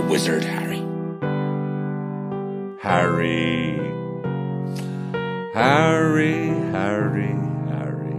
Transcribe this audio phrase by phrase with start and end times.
[0.00, 0.82] a wizard, Harry.
[2.82, 3.76] Harry.
[5.54, 7.34] Harry, Harry,
[7.68, 8.16] Harry.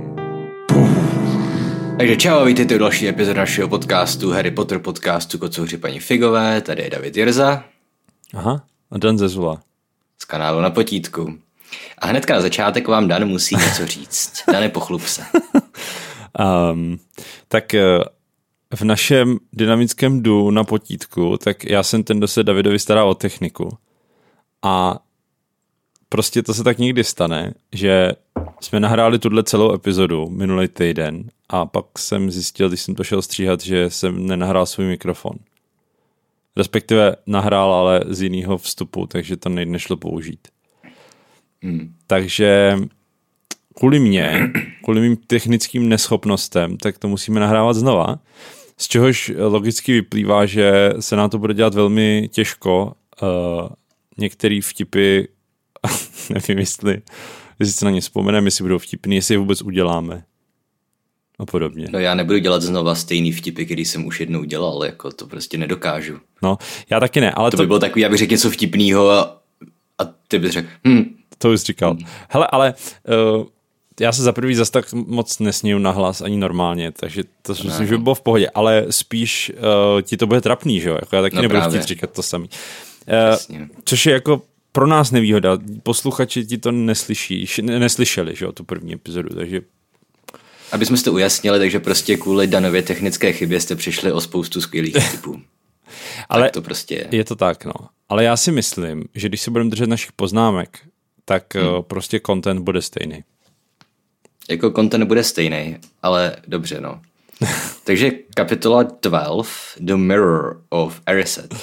[1.97, 6.84] Takže čau, vítejte u další epizody našeho podcastu, Harry Potter podcastu Kocouři paní Figové, tady
[6.84, 7.63] je David Jirza
[8.34, 9.61] Aha, a Dan Zezula.
[10.21, 11.38] z kanálu Na potítku.
[11.98, 14.43] A hnedka na začátek vám Dan musí něco říct.
[14.52, 15.21] Dane, pochlup se.
[16.39, 17.00] Um,
[17.48, 18.00] tak eh,
[18.75, 23.16] v našem dynamickém du na potítku, tak já jsem ten, kdo se Davidovi stará o
[23.16, 23.77] techniku.
[24.62, 24.99] A
[26.09, 28.12] prostě to se tak někdy stane, že
[28.62, 33.21] jsme nahráli tuhle celou epizodu minulý týden a pak jsem zjistil, když jsem to šel
[33.21, 35.34] stříhat, že jsem nenahrál svůj mikrofon.
[36.55, 40.48] Respektive nahrál, ale z jiného vstupu, takže to nejde nešlo použít.
[41.63, 41.95] Hmm.
[42.07, 42.77] Takže
[43.76, 44.51] kvůli mě,
[44.84, 48.20] kvůli mým technickým neschopnostem, tak to musíme nahrávat znova.
[48.81, 52.94] Z čehož logicky vyplývá, že se nám to bude dělat velmi těžko.
[53.21, 53.70] Uh,
[54.17, 55.27] některé vtipy,
[56.29, 57.02] nevím jestli,
[57.59, 60.24] jestli se na ně vzpomeneme, jestli budou vtipný, jestli je vůbec uděláme.
[61.40, 61.87] A podobně.
[61.91, 65.57] No já nebudu dělat znova stejný vtipy, který jsem už jednou dělal, jako to prostě
[65.57, 66.19] nedokážu.
[66.41, 66.57] No,
[66.90, 69.41] já taky ne, ale To to, by bylo takový, abych řekl něco vtipného a,
[69.97, 71.97] a ty bys řekl, hm, to už říkal.
[72.29, 72.74] Hele, ale
[73.38, 73.46] uh,
[74.00, 77.67] já se za prvý zas tak moc nesněju na hlas ani normálně, takže to si
[77.67, 79.51] myslím, že by bylo v pohodě, ale spíš
[79.95, 80.97] uh, ti to bude trapný, že jo?
[81.01, 81.79] Jako já taky No nebudu právě.
[81.79, 82.50] chtít říkat to samý.
[82.50, 83.69] Uh, Přesně.
[83.85, 84.41] což je jako
[84.72, 85.57] pro nás nevýhoda.
[85.84, 89.62] Posluchači ti to neslyší, neslyšeli, že jo, tu první epizodu, takže
[90.72, 94.62] aby jsme si to ujasnili, takže prostě kvůli Danově technické chybě jste přišli o spoustu
[94.62, 95.41] skvělých vtipů.
[96.29, 97.07] Ale tak to prostě je.
[97.12, 97.73] je to tak, no.
[98.09, 100.79] Ale já si myslím, že když se budeme držet našich poznámek,
[101.25, 101.67] tak hmm.
[101.67, 103.23] uh, prostě content bude stejný.
[104.50, 107.01] Jako content bude stejný, ale dobře, no.
[107.84, 109.47] Takže kapitola 12,
[109.79, 111.56] The Mirror of Erised.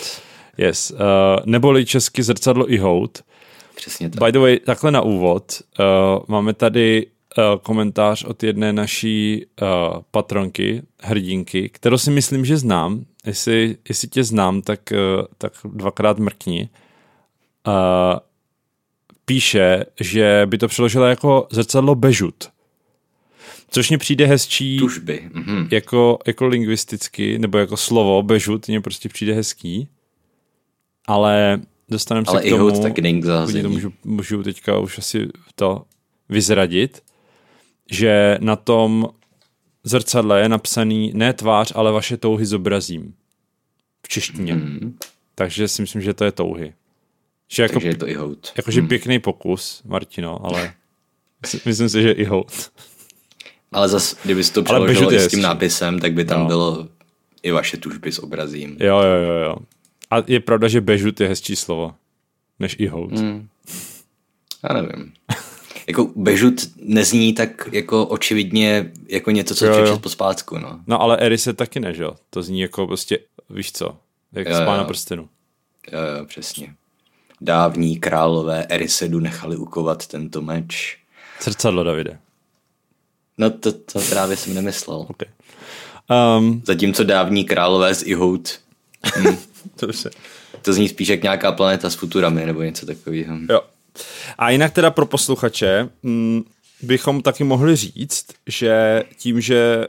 [0.59, 0.91] Yes.
[0.91, 0.99] Uh,
[1.45, 3.23] neboli česky zrcadlo i hout.
[3.77, 4.25] Přesně tak.
[4.25, 5.85] By the way, takhle na úvod, uh,
[6.29, 9.69] máme tady uh, komentář od jedné naší uh,
[10.11, 13.05] patronky, hrdinky, kterou si myslím, že znám.
[13.27, 16.69] Jestli, jestli tě znám, tak, uh, tak dvakrát mrkni.
[17.67, 17.75] Uh,
[19.25, 22.49] píše, že by to přeložila jako zrcadlo bežut.
[23.71, 25.31] Což mně přijde hezčí Tužby.
[25.33, 25.69] Mhm.
[25.71, 29.89] jako, jako lingvisticky, nebo jako slovo bežut, mně prostě přijde hezký.
[31.07, 32.63] Ale dostaneme se Ale k i tomu.
[32.63, 35.85] hout taky není k Klidně to můžu, můžu teďka už asi to
[36.29, 37.03] vyzradit,
[37.91, 39.09] že na tom
[39.85, 43.15] zrcadle je napsaný ne tvář, ale vaše touhy zobrazím.
[44.03, 44.55] V češtině.
[44.55, 44.97] Mhm.
[45.35, 46.75] Takže si myslím, že to je touhy.
[47.51, 48.53] Že jako, Takže je to i hout.
[48.57, 50.75] jakože pěkný pokus, Martino, ale
[51.65, 52.71] myslím si, že i hout.
[53.73, 56.41] Ale zas, kdyby to Ale bežut přeložil je i s tím nápisem, tak by tam
[56.41, 56.47] No.
[56.47, 56.89] bylo
[57.43, 58.77] i vaše tužby s obrazím.
[58.81, 59.57] Jo, jo, jo, jo.
[60.11, 61.95] A je pravda, že bežut je hezčí slovo,
[62.59, 63.13] než i hout.
[63.13, 63.49] Hmm.
[64.69, 65.13] Já nevím.
[65.89, 69.83] Jako bežut nezní tak jako očividně jako něco, co Jo, jo.
[69.85, 70.81] přečet po spátku, no.
[70.87, 72.13] No ale Erise taky ne, že jo?
[72.31, 73.19] To zní jako prostě,
[73.51, 73.97] víš co,
[74.33, 74.85] jak Jo, z pána jo.
[74.85, 75.29] prstenu.
[75.93, 76.75] Jo, jo, přesně.
[77.41, 80.99] Dávní králové Erisedu nechali ukovat tento meč.
[81.43, 82.19] Zrcadlo, Davide.
[83.39, 85.07] No to, to právě jsem nemyslel.
[85.11, 85.29] Okay.
[86.39, 88.59] Um, Zatímco dávní králové z Ihout,
[89.77, 90.11] to se...
[90.63, 93.37] to zní spíš jak nějaká planeta s futurami nebo něco takového.
[93.51, 93.61] Jo.
[94.39, 96.45] A jinak teda pro posluchače m,
[96.83, 99.87] bychom taky mohli říct, že tím, že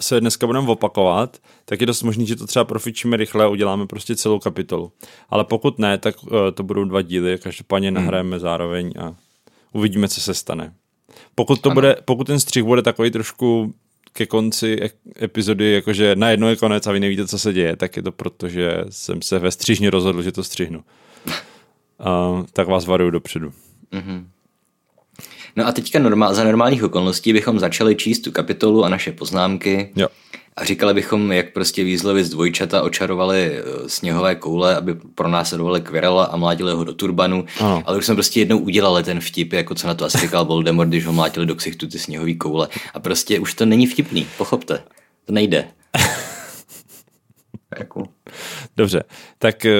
[0.00, 3.86] se dneska budeme opakovat, tak je dost možný, že to třeba profičíme rychle a uděláme
[3.86, 4.92] prostě celou kapitolu.
[5.30, 9.14] Ale pokud ne, tak uh, to budou dva díly, každopádně nahrajeme zároveň a
[9.72, 10.72] uvidíme, co se stane.
[11.34, 13.74] Pokud, to bude, pokud ten střih bude takový trošku
[14.12, 14.90] ke konci
[15.22, 18.48] epizody, jakože najednou je konec a vy nevíte, co se děje, tak je to proto,
[18.48, 20.84] že jsem se ve střižni rozhodl, že to střihnu.
[22.30, 23.52] Uh, tak vás varuju dopředu.
[25.56, 29.92] No a teďka normál, za normálních okolností bychom začali číst tu kapitolu a naše poznámky
[29.96, 30.08] Jo.
[30.56, 36.24] A říkali bychom, jak prostě výzlovi z dvojčata očarovali eh, sněhové koule, aby pronásledovali Quirrella
[36.24, 37.82] a mlátili ho do turbanu, Ano.
[37.86, 40.88] ale už jsme prostě jednou udělali ten vtip, jako co na to asi říkal Voldemort,
[40.88, 44.82] když ho mlátili do ksichtu ty sněhové koule a prostě už to není vtipný, pochopte,
[45.24, 45.68] to nejde.
[47.78, 48.02] jako,
[48.76, 49.02] Dobře,
[49.38, 49.72] tak, eh,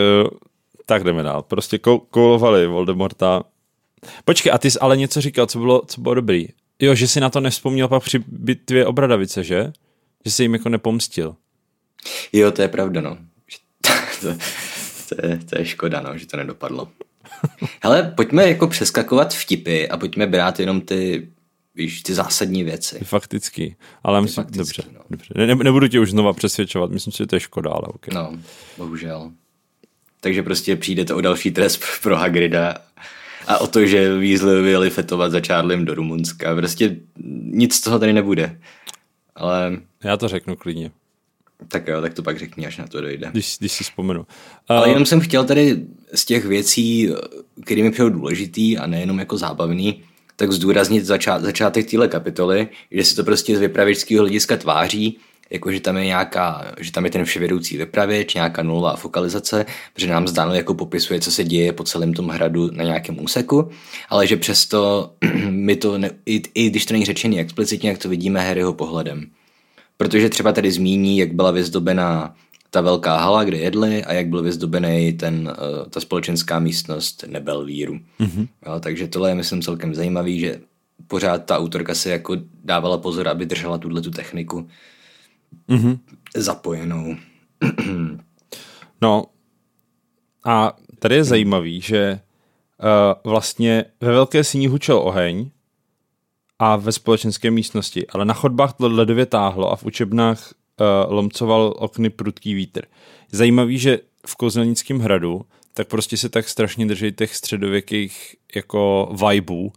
[0.87, 1.43] tak jdeme dál.
[1.43, 3.43] Prostě kou- koulovali Voldemorta.
[4.25, 6.47] Počkej, a ty jsi ale něco říkal, co bylo, co bylo dobrý.
[6.83, 9.73] Jo, že si na to nevzpomněl pak při bitvě o Bradavice, že?
[10.25, 11.37] Že si jim jako nepomstil.
[12.33, 13.19] jo, to je pravda, no.
[14.21, 14.35] to,
[15.09, 16.89] to, je, to je škoda, no, že to nedopadlo.
[17.83, 21.29] Hele, pojďme jako přeskakovat vtipy a pojďme brát jenom ty,
[21.75, 22.99] víš, ty zásadní věci.
[23.05, 23.77] Fakticky.
[24.03, 25.05] Ale myslím, fakticky, dobře, no.
[25.11, 25.35] dobře.
[25.37, 28.09] Ne, ne, nebudu tě už znova přesvědčovat, myslím si, že to je škoda, ale ok.
[28.09, 28.33] No,
[28.79, 29.33] bohužel.
[30.21, 32.75] takže prostě přijdete o další trest pro Hagrida
[33.47, 36.55] a o to, že Weasley vyjeli fetovat za Charliem do Rumunska.
[36.55, 36.97] Prostě
[37.45, 38.61] nic z toho tady nebude.
[39.41, 39.77] Ale...
[40.05, 40.91] Já to řeknu klidně.
[41.69, 43.29] Tak jo, tak to pak řekni, až na to dojde.
[43.33, 44.27] Když, když si vzpomenu.
[44.69, 47.11] Ale jenom jsem chtěl tady z těch věcí,
[47.65, 50.03] které mi přijou důležitý a nejenom jako zábavný,
[50.37, 55.19] tak zdůraznit začát, začátek téhle kapitoly, že se to prostě z vypravěčského hlediska tváří,
[55.51, 60.09] jako že tam je nějaká, že tam je ten vševědoucí vypravěč, nějaká nulová fokalizace, protože
[60.09, 63.71] nám zdáno jako popisuje, co se děje po celém tom hradu na nějakém úseku,
[64.09, 65.13] ale že přesto
[65.51, 69.27] my to, ne, i, i když to není řečený explicitně, jak to vidíme Harryho pohledem.
[69.97, 72.35] Protože třeba tady zmíní, jak byla vyzdobená
[72.71, 78.01] ta velká hala, kde jedli a jak byl vyzdobený ten, uh, ta společenská místnost Nebelvíru.
[78.21, 78.49] Mm-hmm.
[78.67, 80.61] Jo, takže tohle je, myslím, celkem zajímavý, že
[81.07, 84.69] pořád ta autorka se jako dávala pozor, aby držela tuhle tu techniku
[85.69, 85.99] mm-hmm.
[86.37, 87.17] zapojenou.
[89.01, 89.25] no
[90.45, 92.21] a tady je zajímavý, že
[92.83, 95.51] uh, vlastně ve velké síni hučel oheň
[96.59, 101.75] a ve společenské místnosti, ale na chodbách to ledově táhlo a v učebnách uh, lomcoval
[101.77, 102.83] okny prudký vítr.
[103.33, 109.73] Zajímavý, že v Kozelnickém hradu tak prostě se tak strašně drží těch středověkých jako vibeů,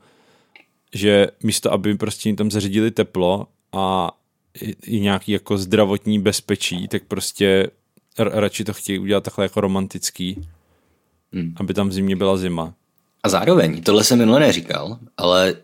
[0.94, 4.12] že místo, aby prostě jim tam zařídili teplo a
[4.61, 7.67] i, nějaký jako zdravotní bezpečí, tak prostě
[8.17, 10.47] radši to chtějí udělat takhle jako romantický,
[11.33, 11.53] hmm.
[11.57, 12.73] aby tam v zimě byla zima.
[13.23, 15.55] A zároveň, tohle jsem minule neříkal, ale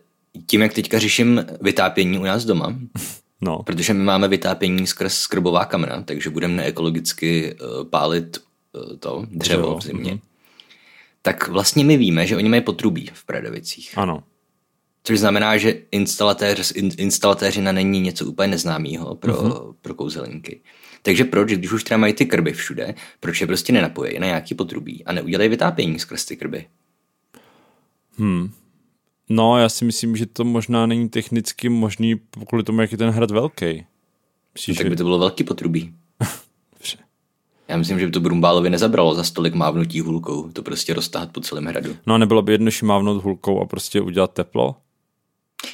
[0.46, 2.76] tím, jak teďka řeším vytápění u nás doma,
[3.42, 3.64] No.
[3.64, 8.38] Protože my máme vytápění skrz skrbová kamena, takže budeme neekologicky uh, pálit
[8.74, 10.14] uh, to dřevo v zimě.
[10.14, 10.20] Mm-hmm.
[11.22, 13.98] Tak vlastně my víme, že oni mají potrubí v Pradovicích.
[13.98, 14.24] Ano.
[15.10, 19.76] Což znamená, že instalatéř, in, instalatéřina není něco úplně neznámého pro, mm-hmm.
[19.82, 20.62] pro kouzelníky.
[21.02, 24.56] Takže proč, když už třeba mají ty krby všude, proč je prostě nenapojí na nějaký
[24.56, 26.66] potrubí a neudělají vytápění skrz ty krby?
[28.18, 28.52] Hmm.
[29.30, 32.16] No, já si myslím, že to možná není technicky možný
[32.48, 33.86] kvůli tomu, jak je ten hrad velký.
[34.54, 35.94] Myslíš, no, tak by to bylo velký potrubí.
[37.68, 41.42] já myslím, že by to Brumbálovi nezabralo za stolik mávnutí hulkou, to prostě roztáhat po
[41.42, 41.96] celém hradu.
[42.08, 44.76] No a nebylo by jednodušší mávnout hulkou a prostě udělat teplo?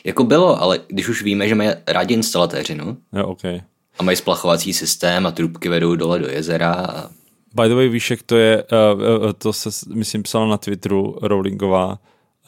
[0.04, 2.98] Jako bylo, ale když už víme, že mají rádi instalatéři, no.
[3.14, 3.62] Jo, okay.
[4.00, 7.10] A mají splachovací systém a trubky vedou dole do jezera a...
[7.54, 12.00] By the way, víš, jak to je, uh, to se, myslím, psala na Twitteru Rowlingová,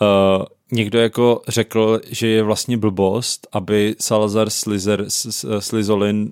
[0.02, 5.06] uh, někdo jako řekl, že je vlastně blbost, aby Salazar Slizer,
[5.60, 6.32] Slizolin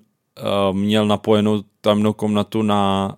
[0.70, 3.16] uh, měl napojenou tamnou komnatu na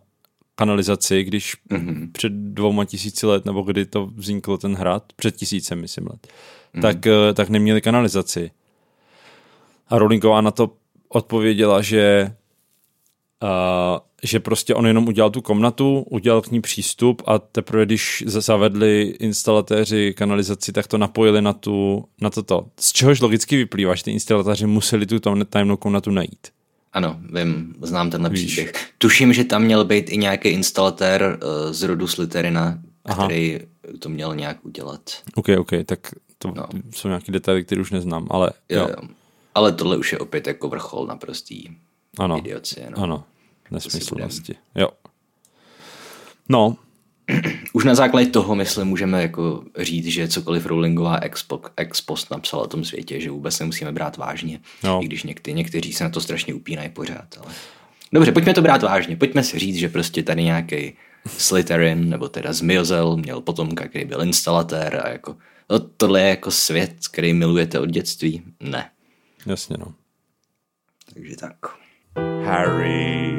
[0.56, 2.12] kanalizaci, když mm-hmm.
[2.12, 6.28] před dvouma tisíci let, nebo kdy to vznikl ten hrad, před tisícem, myslím, let,
[6.76, 6.82] mm-hmm.
[6.82, 8.52] tak, uh, tak neměli kanalizaci.
[9.90, 10.74] A Rowlingová na to
[11.10, 12.32] odpověděla, že
[13.44, 18.24] uh, že prostě on jenom udělal tu komnatu, udělal k ní přístup a teprve, když
[18.28, 22.68] zavedli instalatéři kanalizaci, tak to napojili na, tu, na toto.
[22.80, 25.20] Z čehož logicky vyplývá, že ty instalatéři museli tu
[25.50, 26.48] tajemnou komnatu najít.
[26.94, 28.46] Ano, vím, znám tenhle Víš.
[28.46, 28.74] příběh.
[28.98, 32.80] Tuším, že tam měl být i nějaký instalatér uh, z rodu Slytherina,
[33.14, 33.66] který Aha.
[34.00, 35.02] to měl nějak udělat.
[35.36, 36.00] OK, OK, tak
[36.38, 36.68] to no.
[36.92, 38.88] jsou nějaké detaily, které už neznám, ale jo.
[38.90, 39.10] jo.
[39.56, 41.70] Ale tohle už je opět jako vrchol naprostý
[42.20, 42.38] ano.
[42.38, 42.90] idiocie.
[42.90, 43.04] No.
[43.04, 43.24] Ano,
[43.72, 44.56] nesmyslnosti.
[44.76, 44.90] Jo.
[46.50, 46.76] No.
[47.74, 52.64] Už na základě toho, myslím, můžeme jako říct, že cokoliv Rowlingová expo, ex post napsala
[52.64, 54.60] o tom světě, že vůbec nemusíme brát vážně.
[54.84, 55.00] No.
[55.04, 57.38] I když někdy, někteří se na to strašně upínají pořád.
[57.44, 57.54] Ale...
[58.14, 59.16] Dobře, pojďme to brát vážně.
[59.16, 60.94] Pojďme si říct, že prostě tady nějaký
[61.28, 65.36] Slytherin, nebo teda Zmiozel, měl potomka, který byl instalatér a jako
[65.70, 68.44] no, tohle je jako svět, který milujete od dětství.
[68.60, 68.90] Ne.
[69.46, 69.94] Jasně, no.
[71.14, 71.56] Takže tak.
[72.46, 73.38] Harry.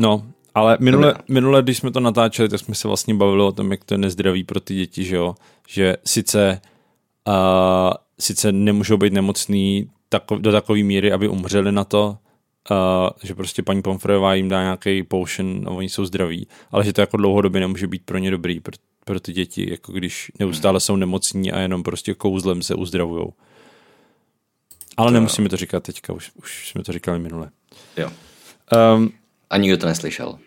[0.00, 3.70] No, ale minule, minule, když jsme to natáčeli, tak jsme se vlastně bavili o tom,
[3.70, 5.34] jak to je nezdravý pro ty děti, že jo?
[5.68, 6.60] Že sice,
[7.28, 12.18] uh, sice nemůžou být nemocný tako, do takové míry, aby umřeli na to,
[12.70, 12.76] uh,
[13.22, 17.00] že prostě paní Pomfrejová jim dá nějaký potion a oni jsou zdraví, ale že to
[17.00, 18.72] jako dlouhodobě nemůže být pro ně dobrý, pro,
[19.08, 23.32] pro ty děti, jako když neustále jsou nemocní a jenom prostě kouzlem se uzdravujou.
[24.96, 25.14] Ale to...
[25.14, 27.50] nemusíme to říkat teďka, už, už jsme to říkali minule.
[27.96, 28.10] Jo.
[28.96, 29.12] Um,
[29.50, 30.38] a nikdo to neslyšel.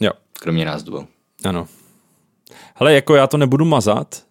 [0.00, 0.10] Jo.
[0.32, 1.06] Kromě nás dvou.
[1.44, 1.68] Ano.
[2.74, 4.24] Hele, jako já to nebudu mazat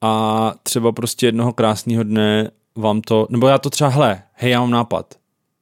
[0.00, 4.60] a třeba prostě jednoho krásného dne vám to, nebo já to třeba, hele, hej, já
[4.60, 5.14] mám nápad.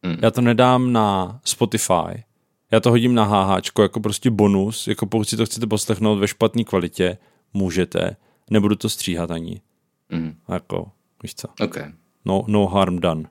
[0.02, 0.16] Mm.
[0.22, 2.24] Já to nedám na Spotify,
[2.70, 6.28] já to hodím na HH, jako prostě bonus, jako pokud si to chcete poslechnout ve
[6.28, 7.18] špatné kvalitě,
[7.54, 8.16] můžete,
[8.50, 9.60] nebudu to stříhat ani.
[10.10, 10.34] Mm.
[10.48, 10.90] Jako,
[11.22, 11.48] víš co?
[11.60, 11.92] Okay.
[12.24, 13.24] No, no harm done.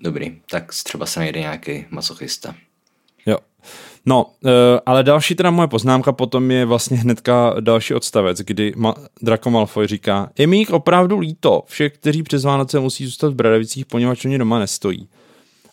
[0.00, 2.54] Dobrý, tak třeba se najde nějaký masochista.
[3.26, 3.38] Jo.
[4.06, 4.50] No, uh,
[4.86, 9.86] ale další teda moje poznámka potom je vlastně hnedka další odstavec, kdy Ma- Draco Malfoy
[9.86, 14.24] říká, je mi jich opravdu líto, všech, kteří přes Vánoce musí zůstat v Bradavicích, poněvadž
[14.24, 15.08] oni doma nestojí.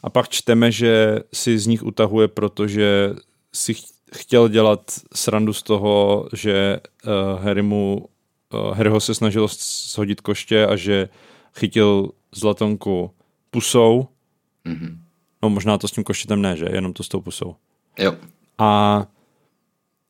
[0.03, 3.13] A pak čteme, že si z nich utahuje, protože
[3.53, 3.74] si
[4.15, 8.07] chtěl dělat srandu z toho, že uh, Harry mu,
[8.53, 11.09] uh, Harryho se snažil shodit koště a že
[11.55, 13.11] chytil zlatonku
[13.49, 14.07] pusou.
[14.65, 14.97] Mm-hmm.
[15.43, 16.65] No možná to s tím koštětem ne, že?
[16.71, 17.55] Jenom to s tou pusou.
[17.99, 18.13] Jo.
[18.57, 19.05] A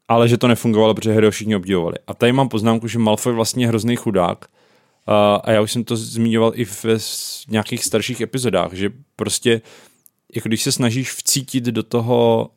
[0.08, 1.96] ale že to nefungovalo, protože Harry ho všichni obdivovali.
[2.08, 4.46] A tady mám poznámku, že Malfoy vlastně je hrozný chudák.
[4.46, 5.14] Uh,
[5.44, 6.86] a já už jsem to zmiňoval i v
[7.48, 9.62] nějakých starších epizodách, že prostě
[10.36, 12.50] jako když se snažíš vcítit do toho,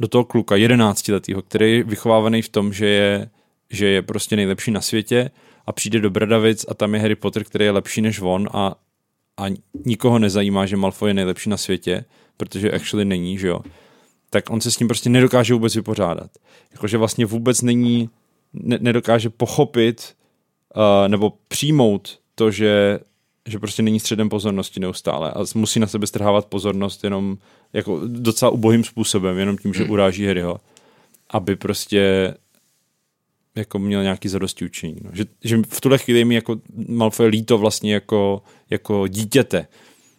[0.00, 3.30] do toho kluka, jedenáctiletého, který je vychovávaný v tom, že je,
[3.70, 5.30] že je prostě nejlepší na světě
[5.66, 8.74] a přijde do Bradavic a tam je Harry Potter, který je lepší než on a,
[9.36, 9.44] a
[9.84, 12.04] nikoho nezajímá, že Malfoy je nejlepší na světě,
[12.36, 13.60] protože actually není, že jo
[14.34, 16.30] tak on se s tím prostě nedokáže vůbec vypořádat.
[16.72, 18.10] Jakože vlastně vůbec není,
[18.52, 20.16] ne, nedokáže pochopit
[20.76, 22.98] uh, nebo přijmout to, že,
[23.46, 27.38] že prostě není středem pozornosti neustále a musí na sebe strhávat pozornost jenom
[27.74, 29.90] jako docela ubohým způsobem, jenom tím, že hmm.
[29.90, 30.60] uráží Harryho,
[31.30, 32.34] aby prostě
[33.54, 34.96] jako měl nějaký zadosti učení.
[35.04, 35.10] No.
[35.12, 39.66] Že, že v tuhle chvíli mi jako Malfoy líto vlastně jako, jako dítěte.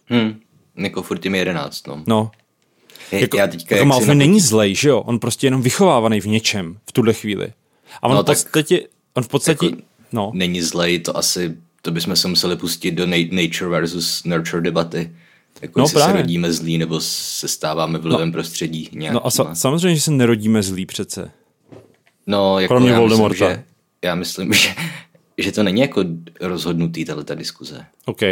[0.06, 0.40] Hmm.
[0.76, 2.04] Jako furt jim jedenáct, no.
[2.06, 2.30] No,
[3.12, 5.00] je, jako, já teďka, jako Malfoy není zlej, že jo?
[5.00, 7.52] On prostě jenom vychovávaný v něčem v tuhle chvíli.
[8.02, 9.78] A on no, v podstatě, on v podstatě, jako,
[10.12, 10.30] no.
[10.34, 15.10] Není zlej, to asi, to bychom se museli pustit do nature versus nurture debaty.
[15.62, 16.12] Jako no, jestli právě.
[16.12, 18.88] se rodíme zlí, nebo se stáváme v vlivém no, prostředí.
[18.92, 19.12] Nějakýma.
[19.12, 21.30] No a sa, samozřejmě, že se nerodíme zlí přece.
[22.26, 23.48] No, jako Kromě já Voldemorta.
[23.48, 23.64] Myslím, že,
[24.04, 24.74] já myslím, že,
[25.38, 26.04] že to není jako
[26.40, 27.84] rozhodnutý tato diskuze.
[28.04, 28.22] OK.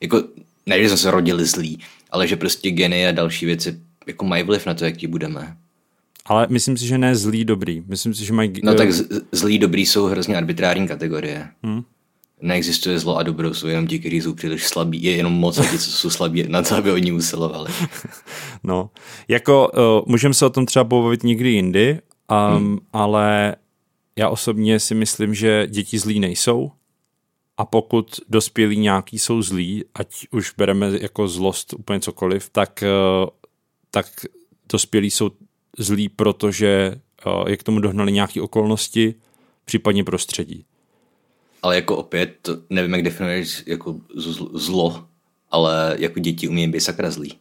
[0.00, 0.22] Jako,
[0.66, 1.78] ne, že jsme se rodili zlí,
[2.10, 5.56] ale že prostě geny a další věci jako mají vliv na to, jaký budeme.
[6.26, 7.82] Ale myslím si, že ne zlý dobrý.
[7.86, 8.52] Myslím si, že mají...
[8.64, 11.48] No tak z, zlý dobrý jsou hrozně arbitrární kategorie.
[11.62, 11.82] Hmm.
[12.42, 15.02] Neexistuje zlo a dobro, jsou jenom ti, kteří jsou příliš slabí.
[15.02, 17.72] Je jenom moc a ti, co jsou slabí, na to, aby oni usilovali.
[18.64, 18.90] no,
[19.28, 22.78] jako uh, můžeme se o tom třeba pobavit někdy jindy, um, hmm.
[22.92, 23.56] ale
[24.16, 26.70] já osobně si myslím, že děti zlí nejsou
[27.56, 32.84] a pokud dospělí nějaký jsou zlí, ať už bereme jako zlost úplně cokoliv, tak
[33.22, 33.28] uh,
[33.90, 34.06] tak
[34.72, 35.30] dospělí jsou
[35.78, 39.14] zlí, protože uh, je k tomu dohnali nějaké okolnosti,
[39.64, 40.64] případně prostředí.
[41.62, 44.00] Ale jako opět, nevím, jak definuješ jako
[44.54, 45.06] zlo,
[45.50, 47.38] ale jako děti umí být sakra zlí.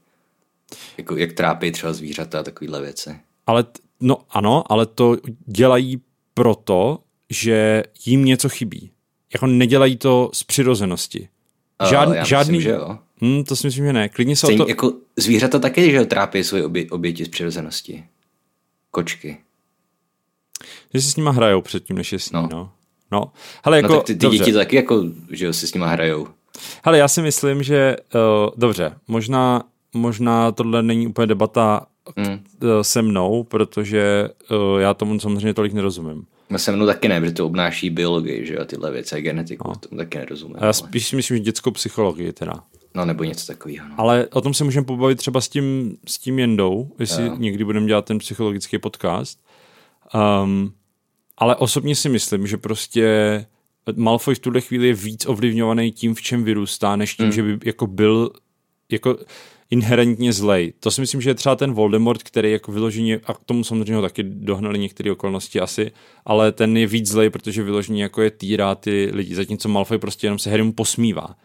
[0.98, 3.20] Jako jak trápí třeba zvířata a takovéhle věci.
[3.48, 3.66] Ale,
[4.00, 6.02] no ano, ale to dělají
[6.34, 7.00] proto,
[7.30, 8.92] že jim něco chybí.
[9.34, 11.30] Jako nedělají to z přirozenosti.
[11.90, 12.98] Žád, uh, žádný, myslím, že jo.
[13.22, 14.10] Hmm, to si myslím, že ne.
[14.10, 14.70] Klidně se Stejně, to...
[14.70, 18.04] jako zvířata taky, že trápí svoje obě, oběti z přirozenosti.
[18.92, 19.38] Kočky.
[20.94, 22.50] Že si s nima hrajou předtím, než je sní, no.
[22.52, 22.72] no.
[23.12, 23.32] No,
[23.66, 26.28] Hele, jako, no tak ty, ty děti taky jako, že si s nima hrajou.
[26.84, 29.64] Hele, já si myslím, že uh, dobře, možná,
[29.94, 32.40] možná tohle není úplně debata mm.
[32.82, 36.26] se mnou, protože uh, já tomu samozřejmě tolik nerozumím.
[36.50, 39.68] No se mnou taky ne, protože to obnáší biologii, že jo, tyhle věci a genetiku,
[39.68, 39.76] no.
[39.76, 40.56] tomu taky nerozumím.
[40.60, 42.54] A já spíš si myslím, že dětskou psychologii teda.
[42.96, 43.88] No nebo něco takového.
[43.90, 43.96] No.
[43.98, 47.36] Ale o tom se můžeme pobavit třeba s tím, s tím Jendou, jestli jo.
[47.38, 49.40] někdy budeme dělat ten psychologický podcast.
[50.44, 50.74] Um,
[51.42, 53.06] ale osobně si myslím, že prostě
[53.96, 57.32] Malfoy v tuhle chvíli je víc ovlivňovaný tím, v čem vyrůstá, než tím, mm.
[57.32, 58.32] že by jako byl
[58.92, 59.18] jako
[59.72, 60.74] inherentně zlej.
[60.80, 63.96] To si myslím, že je třeba ten Voldemort, který jako vyloženě, a k tomu samozřejmě
[63.96, 65.92] ho taky dohnali některé okolnosti asi,
[66.26, 70.28] ale ten je víc zlej, protože vyloženě jako je týrá ty lidi, zatímco Malfoy prostě
[70.28, 71.36] jenom se Harrymu posmívá.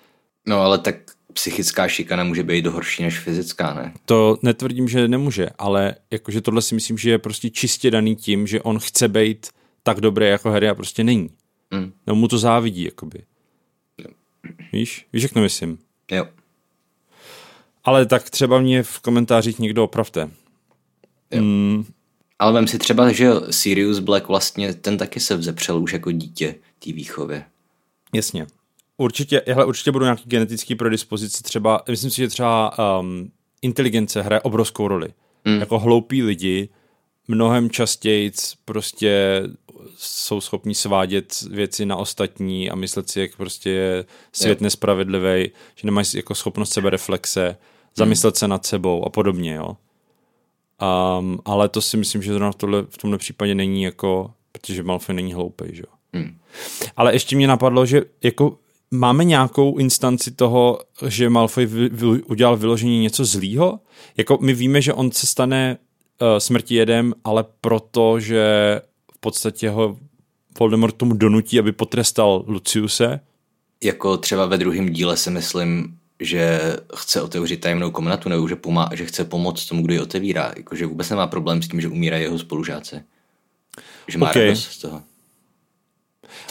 [0.47, 0.97] No ale tak
[1.33, 3.93] psychická šikana může být horší než fyzická, ne?
[4.05, 8.47] To netvrdím, že nemůže, ale jakože tohle si myslím, že je prostě čistě daný tím,
[8.47, 9.47] že on chce být
[9.87, 11.31] tak dobrý jako Harry a prostě není.
[11.71, 11.93] Mm.
[12.07, 13.19] No mu to závidí, jakoby.
[13.99, 14.11] Jo.
[14.73, 15.07] Víš?
[15.13, 15.79] Víš, jak to myslím?
[16.11, 16.27] Jo.
[17.85, 20.31] Ale tak třeba mě v komentářích někdo opravte.
[21.31, 21.43] Jo.
[21.43, 21.85] Mm.
[22.39, 26.55] Ale vem si třeba, že Sirius Black vlastně, ten taky se vzepřel už jako dítě
[26.79, 27.45] té výchově.
[28.15, 28.47] Jasně.
[28.97, 33.31] Určitě, hele, určitě budou nějaký genetický predispozice třeba, myslím si, že třeba um,
[33.63, 35.09] inteligence hraje obrovskou roli.
[35.45, 35.61] Mm.
[35.61, 36.69] Jako hloupí lidi
[37.29, 38.33] mnohem častěji
[38.65, 39.43] prostě
[39.97, 45.85] jsou schopni svádět věci na ostatní a myslet si, jak prostě je svět nespravedlivý, že
[45.85, 47.57] nemají jako schopnost sebereflexe,
[47.97, 48.39] zamyslet mm.
[48.39, 49.77] se nad sebou a podobně, jo.
[51.19, 54.83] Um, ale to si myslím, že zrovna v, tohle, v tomhle případě není jako, protože
[54.83, 56.21] Malfoy není hloupý, že jo.
[56.21, 56.39] Mm.
[56.97, 58.59] Ale ještě mě napadlo, že jako
[58.91, 63.81] máme nějakou instanci toho, že Malfoy vy, vy, udělal vyložení něco zlýho?
[64.17, 65.79] Jako my víme, že on se stane
[66.39, 68.81] smrti jedem, ale proto, že
[69.13, 69.97] v podstatě ho
[70.59, 73.21] Voldemort tomu donutí, aby potrestal Luciuse.
[73.83, 76.61] Jako třeba ve druhém díle si myslím, že
[76.97, 80.53] chce otevřít tajemnou komnatu, nebo že, pomá, že chce pomoct tomu, kdo ji otevírá.
[80.57, 83.03] Jako, že vůbec nemá problém s tím, že umírají jeho spolužáci.
[84.09, 84.45] Že má Okay.
[84.47, 85.03] radost z toho.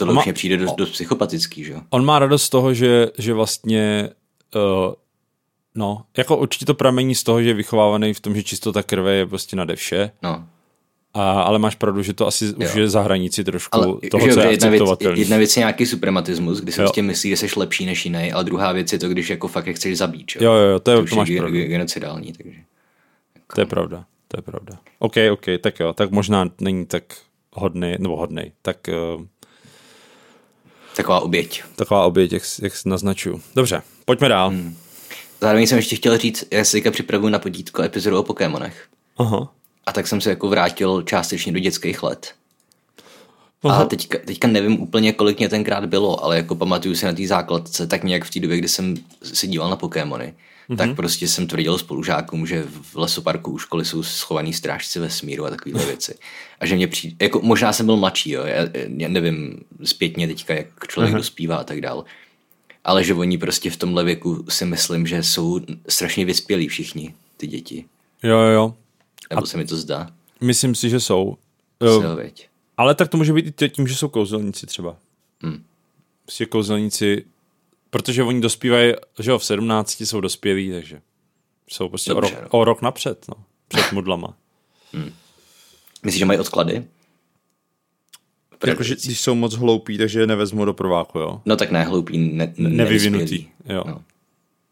[0.00, 1.80] On má- už mě přijde dost, dost psychopatický, že jo?
[1.90, 4.10] On má radost z toho, že, že vlastně
[4.54, 4.94] uh,
[5.76, 9.14] no, jako určitě to pramení z toho, že je vychovávaný v tom, že čistota krve
[9.14, 10.46] je prostě nade vše, No.
[11.14, 12.52] a, ale máš pravdu, že to asi jo.
[12.58, 14.82] už je za hranici trošku Ale toho, že, co je jedna, věc,
[15.14, 18.44] jedna věc je nějaký suprematismus, kdy si prostě myslí, že jsi lepší než jiný, ale
[18.44, 20.32] druhá věc je to, když jako fakt je chceš zabít?
[20.40, 21.56] Jo, jo, jo, to, je, to to máš je pravdu.
[21.56, 22.58] ge- genocidální, takže.
[23.54, 24.78] To je pravda, to je pravda.
[24.98, 27.02] OK, OK, tak jo, tak možná není tak
[27.52, 28.76] hodný, nebo hodný, tak
[29.16, 29.24] uh,
[30.96, 31.62] Taková oběť.
[31.76, 33.40] taková oběť, jak, jak naznačuju.
[33.56, 34.48] Dobře, pojďme dál.
[34.48, 34.76] Hmm.
[35.40, 38.88] Zároveň jsem ještě chtěl říct, já si teďka připravuju na podítko epizodu o Pokémonech.
[39.18, 39.52] Aha.
[39.86, 42.34] A tak jsem se jako vrátil částečně do dětských let.
[43.62, 43.82] Aha.
[43.82, 47.26] A teďka, teďka nevím úplně, kolik mě tenkrát bylo, ale jako pamatuju si na té
[47.26, 50.34] základce, tak nějak v té době, kdy jsem se díval na Pokémony,
[50.68, 50.76] mm-hmm.
[50.76, 55.50] tak prostě jsem tvrdil spolužákům, že v lesoparku u školy jsou schovaný strážci vesmíru a
[55.50, 56.14] takovéhle věci.
[56.60, 60.54] A že mě přijde, jako možná jsem byl mladší, jo, já, já nevím zpětně teďka,
[60.54, 61.16] jak člověk mm-hmm.
[61.16, 62.04] dospívá a tak dál.
[62.86, 67.46] Ale že oni prostě v tomhle věku si myslím, že jsou strašně vyspělí všichni, ty
[67.46, 67.84] děti.
[68.22, 68.74] Jo, jo, jo.
[69.30, 70.10] Nebo se mi to zdá.
[70.40, 71.36] Myslím si, že jsou.
[71.78, 72.48] Uh, veď.
[72.76, 74.96] ale tak to může být i tím, že jsou kouzelníci třeba.
[75.42, 75.64] Hmm.
[76.22, 77.24] Prostě kouzelníci,
[77.90, 81.00] protože oni dospívají, že jo, v 17 jsou dospělí, takže
[81.70, 82.58] jsou prostě o Dobře, rok, no.
[82.60, 83.44] o rok napřed, no.
[83.68, 84.36] Před modlama.
[86.02, 86.84] Myslíš, že mají odklady?
[88.66, 91.40] Jakože když jsou moc hloupí, takže je nevezmu do prváku, jo.
[91.46, 93.84] No tak ne, hloupý, ne, ne, Nevyvinutý, jo.
[93.86, 94.02] No.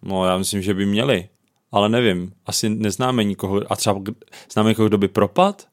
[0.02, 1.28] No, já myslím, že by měli,
[1.72, 2.32] ale nevím.
[2.46, 4.02] Asi neznáme nikoho, a třeba
[4.52, 5.66] známe někoho, kdo by propad?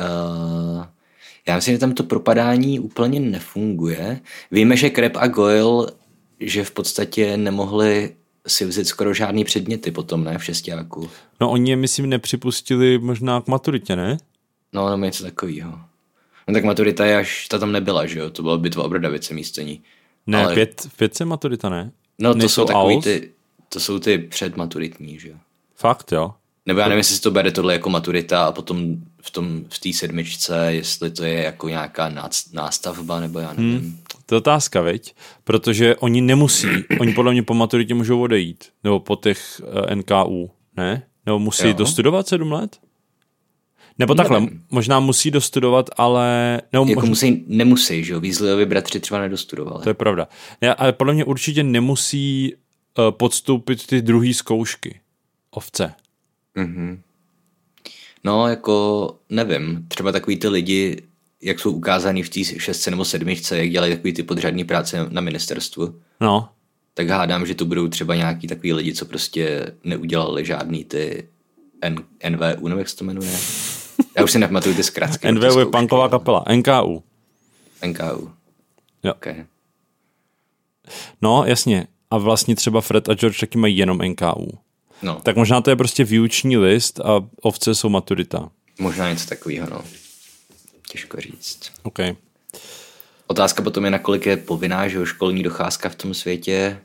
[0.00, 0.84] Uh,
[1.48, 4.20] já myslím, že tam to propadání úplně nefunguje.
[4.50, 5.86] Víme, že Krep a Goyle,
[6.40, 8.14] že v podstatě nemohli
[8.46, 11.10] si vzít skoro žádný předměty potom, ne, v šestáku.
[11.40, 14.18] No oni je, myslím, nepřipustili možná k maturitě, ne?
[14.72, 15.80] No, nebo něco takového.
[16.48, 19.34] No tak maturita je až, ta tam nebyla, že jo, to byla bitva o Brdavice
[19.34, 19.82] místění.
[20.26, 21.90] Ne, Ale- pět, pětce maturita, ne?
[22.18, 23.04] No to Nejsou jsou takový AUS?
[23.04, 23.30] ty,
[23.68, 25.34] to jsou ty předmaturitní, že jo.
[25.76, 26.34] Fakt, jo.
[26.66, 29.92] Nebo já nevím, jestli to bere tohle jako maturita a potom v tom v té
[29.92, 32.12] sedmičce, jestli to je jako nějaká
[32.52, 33.78] nástavba, nebo já nevím.
[33.78, 33.98] Hmm.
[34.26, 35.14] To je otázka, veď?
[35.44, 36.68] Protože oni nemusí,
[37.00, 38.64] oni podle mě po maturitě můžou odejít.
[38.84, 41.02] Nebo po těch uh, NKU, ne?
[41.26, 41.72] Nebo musí Jo.
[41.74, 42.76] dostudovat sedm let?
[43.98, 44.64] Nebo takhle, Nevím.
[44.70, 46.60] možná musí dostudovat, ale...
[46.72, 49.82] Nebo Jako možná, musí, nemusí, že jo, Weasleyovi bratři třeba nedostudovali.
[49.82, 50.28] To je pravda.
[50.60, 52.54] Ne, ale podle mě určitě nemusí
[52.98, 55.00] uh, podstoupit ty druhé zkoušky.
[55.50, 55.94] Ovce.
[58.24, 61.02] No, jako nevím, třeba takový ty lidi,
[61.42, 65.20] jak jsou ukázáni v té šestce nebo sedmičce, jak dělají takový ty podřadní práce na
[65.20, 66.48] ministerstvu, No,
[66.94, 71.28] tak hádám, že to budou třeba nějaký takový lidi, co prostě neudělali žádný ty
[71.82, 73.32] N- NVU, nebo jak se to jmenuje.
[74.16, 75.32] Já už si nepamatuju ty zkratky.
[75.32, 76.44] NVU je punková kapela.
[76.54, 77.02] NKU.
[77.86, 78.30] NKU.
[79.02, 79.12] Jo.
[79.14, 79.44] Okay.
[81.22, 81.86] No, jasně.
[82.10, 84.58] A vlastně třeba Fred a George taky mají jenom NKU.
[85.02, 88.48] No, tak možná to je prostě výuční list a ovce jsou maturita.
[88.78, 89.82] možná něco takového, no.
[90.88, 91.72] Těžko říct.
[91.82, 91.98] OK.
[93.26, 96.78] Otázka potom je, nakolik je povinná, že jo, školní docházka v tom světě.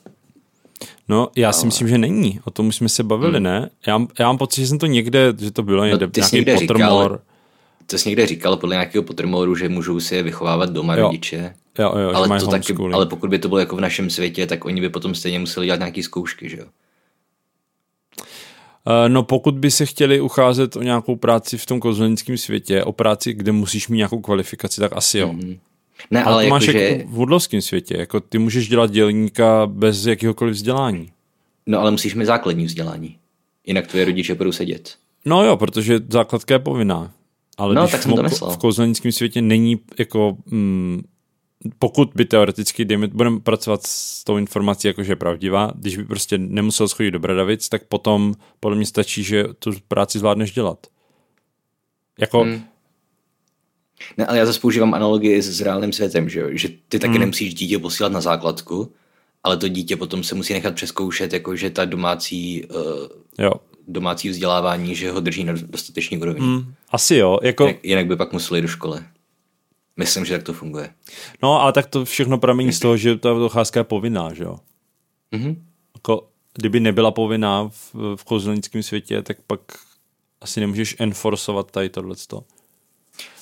[1.08, 2.40] No, já si myslím, že není.
[2.44, 3.44] O tom už jsme se bavili, hmm.
[3.44, 3.70] ne?
[3.88, 6.36] Já, já mám pocit, že jsem to někde, že to bylo někde, ty jsi nějaký
[6.36, 6.98] někde říkal.
[6.98, 7.18] Pottermore.
[7.86, 11.04] To jsi někde říkal podle nějakého Pottermoru, že můžou si je vychovávat doma Jo.
[11.04, 11.56] rodiče.
[11.80, 14.66] Jo, jo, ale, to taky, ale pokud by to bylo jako v našem světě, tak
[14.66, 16.66] oni by potom stejně museli dělat nějaké zkoušky, že jo?
[18.88, 22.92] Eh, No pokud by se chtěli ucházet o nějakou práci v tom kouzelnickém světě, o
[22.92, 25.28] práci, kde musíš mít nějakou kvalifikaci, tak asi jo.
[25.28, 25.60] Mm-hmm.
[26.12, 29.66] Ne, Ale, ale, to máš jakože, jako v hudlovském světě, jako ty můžeš dělat dělníka
[29.68, 31.12] bez jakéhokoliv vzdělání.
[31.66, 33.18] no ale musíš mít základní vzdělání.
[33.66, 34.96] Jinak tvoje rodiče budou sedět.
[35.26, 37.12] No jo, protože základka je povinná.
[37.58, 38.52] Ale No, když tak v, jsem to myslel.
[38.52, 40.38] v kouzelnickém světě není jako...
[40.46, 41.02] Mm,
[41.80, 46.04] pokud by teoreticky, dejme, budeme pracovat s tou informací, jako že je pravdivá, když by
[46.06, 50.88] prostě nemusel schodit do Bradavic, tak potom podle mě stačí, že tu práci zvládneš dělat.
[52.20, 52.62] Jako, hmm.
[54.18, 56.48] Ne, ale já zase používám analogii s, s reálným světem, že, jo?
[56.52, 57.20] že ty taky hmm.
[57.20, 58.92] nemusíš dítě posílat na základku,
[59.44, 63.52] ale to dítě potom se musí nechat přeskoušet, jakože ta domácí, uh, jo.
[63.88, 66.42] domácí vzdělávání, že ho drží na dostatečný úrovni.
[66.42, 66.56] Hmm.
[66.56, 69.00] Mm, asi jo, jako, Jinak, jinak by pak museli do školy.
[69.98, 70.90] Myslím, že tak to funguje.
[71.44, 74.58] no ale tak to všechno pramení z toho, že ta docházka je povinná, že jo.
[75.32, 75.66] Mhm.
[75.96, 79.60] Jako, kdyby nebyla povinná v, v světě, tak pak
[80.42, 82.44] asi nemůžeš enforcovat tady tohleto.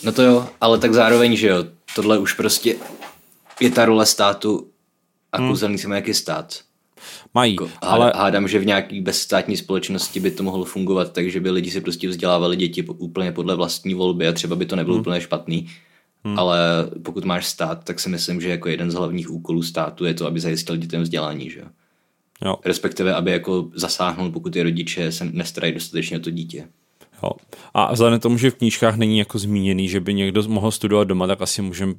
[0.03, 1.63] No to jo, ale tak zároveň, že jo,
[1.95, 2.75] tohle už prostě
[3.59, 4.67] je ta role státu
[5.31, 5.47] a hmm.
[5.47, 6.59] kouzelný se jaký stát.
[7.33, 11.49] Mají, Jako, ale Hádám, že v nějaký bezstátní společnosti by to mohlo fungovat, takže by
[11.51, 15.01] lidi si prostě vzdělávali děti úplně podle vlastní volby a třeba by to nebylo hmm.
[15.01, 15.69] úplně špatný.
[16.23, 16.39] Hmm.
[16.39, 16.59] Ale
[17.03, 20.27] pokud máš stát, tak si myslím, že jako jeden z hlavních úkolů státu je to,
[20.27, 21.67] aby zajistil dětem vzdělání, že jo.
[22.45, 26.67] jo, Respektive, aby jako zasáhnul, pokud ty rodiče se nestarají dostatečně o to dítě.
[27.23, 27.29] Jo.
[27.73, 31.07] A vzhledem k tomu, že v knížkách není jako zmíněný, že by někdo mohl studovat
[31.07, 31.93] doma, tak asi můžeme,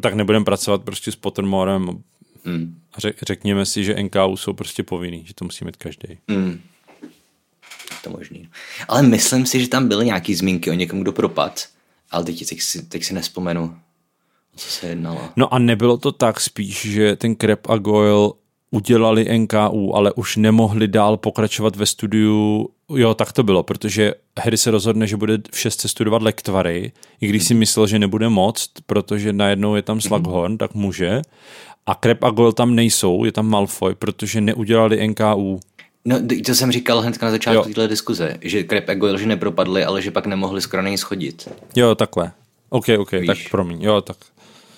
[0.00, 2.02] tak nebudeme pracovat prostě s Pottermorem
[2.44, 2.80] Hmm.
[2.92, 6.18] a řek, řekněme si, že NKU jsou prostě povinný, že to musí mít každý.
[6.28, 6.60] Hmm.
[8.04, 8.48] To možný.
[8.88, 11.66] Ale myslím si, že tam byly nějaký zmínky o někom, kdo propad,
[12.10, 13.76] ale teď, teď, si, teď si nespomenu,
[14.54, 15.28] o co se jednalo.
[15.36, 18.30] No a nebylo to tak spíš, že ten Krep a Goyle
[18.74, 22.68] udělali NKU, ale už nemohli dál pokračovat ve studiu.
[22.94, 27.26] Jo, tak to bylo, protože Harry se rozhodne, že bude v šestce studovat lektvary, i
[27.26, 31.22] když si myslel, že nebude moct, protože najednou je tam Slughorn, tak může.
[31.86, 35.60] A Krep a Goyle tam nejsou, je tam Malfoy, protože neudělali NKU.
[36.04, 39.84] No, to jsem říkal hned na začátku téhle diskuze, že Krep a Goyle, že nepropadli,
[39.84, 41.48] ale že pak nemohli skoro schodit.
[41.76, 42.32] Jo, takhle.
[42.70, 43.26] OK, OK, Víš.
[43.26, 43.82] tak promiň.
[43.82, 44.16] Jo, tak,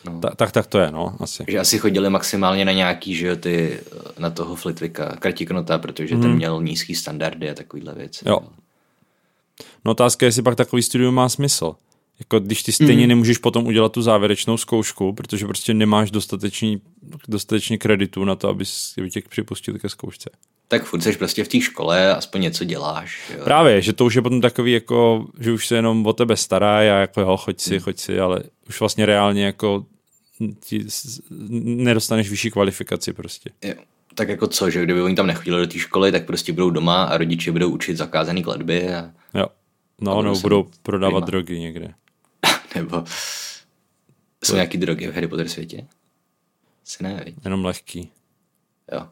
[0.06, 0.20] No.
[0.20, 1.44] ta, tak, tak to je, no, asi.
[1.48, 3.80] Že asi chodili maximálně na nějaký, že jo, ty,
[4.18, 8.24] na toho Flitwicka, Kratiknota, protože ten měl nízký standardy a takovýhle věci.
[8.28, 8.40] Jo.
[9.84, 11.74] No otázka je, jestli pak takový studium má smysl.
[12.18, 13.08] Jako když ty stejně mm.
[13.08, 16.80] nemůžeš potom udělat tu závěrečnou zkoušku, protože prostě nemáš dostatečný,
[17.28, 20.30] dostatečně kreditu na to, abys aby tě připustil ke zkoušce.
[20.68, 23.30] Tak furt seš prostě v té škole, aspoň něco děláš.
[23.38, 23.44] Jo.
[23.44, 26.78] Právě, že to už je potom takový jako, že už se jenom o tebe stará
[26.78, 29.86] a jako jo, choď si, choď si, ale už vlastně reálně jako
[30.60, 30.86] ti
[31.60, 33.50] nedostaneš vyšší kvalifikaci prostě.
[33.62, 33.74] Jo.
[34.14, 37.04] Tak jako co, že kdyby oni tam nechodili do té školy, tak prostě budou doma
[37.04, 39.46] a rodiče budou učit zakázané kladby a, Jo.
[40.00, 41.26] No, budou nebo se budou prodávat prima.
[41.26, 41.94] drogy někde.
[42.74, 43.04] nebo
[44.44, 45.86] jsou nějaký drogy v Harry Potter světě?
[46.84, 47.34] Si ne, viď?
[47.44, 48.10] Jenom lehký.
[48.92, 49.08] Jo.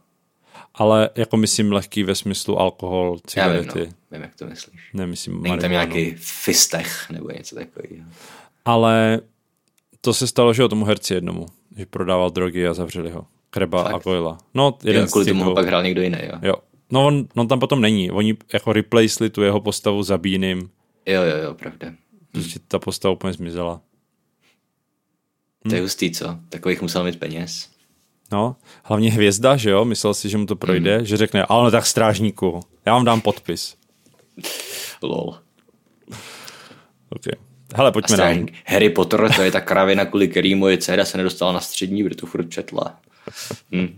[0.74, 3.80] Ale jako myslím lehký ve smyslu alkohol, Já vím, cigarety.
[3.90, 3.96] no.
[4.10, 4.90] vím, jak to myslíš.
[4.94, 8.04] Nemyslím Není tam nějaký fistech nebo něco takového.
[8.64, 9.20] Ale
[10.04, 13.26] to se stalo, že o tomu herci jednomu, že prodával drogy a zavřeli ho.
[13.50, 14.04] Kreba a Fakt?
[14.04, 14.38] Goyla.
[14.54, 16.38] No, jeden z kvůli tomu pak hrál někdo jiný, jo.
[16.42, 16.54] Jo.
[16.92, 18.10] No on, on, tam potom není.
[18.10, 20.70] Oni jako replaceli tu jeho postavu zabíným.
[21.06, 21.92] Jo, jo, jo, pravda.
[22.32, 23.80] Prostě ta postava úplně zmizela.
[25.68, 26.36] To je hustý, co?
[26.48, 27.68] Takových musel mít peněz.
[28.32, 31.06] No, hlavně hvězda, že jo, myslel si, že mu to projde, Hmm.
[31.06, 33.76] že řekne, ale no tak strážníku, já vám dám podpis.
[35.02, 35.38] Lol.
[37.10, 37.32] Okay.
[37.76, 38.52] Hele, pojďme strážník.
[38.66, 42.16] Harry Potter, to je ta kravina, kvůli který moje dcera se nedostala na střední, protože
[42.16, 42.96] to furt četla.
[43.74, 43.96] Hm.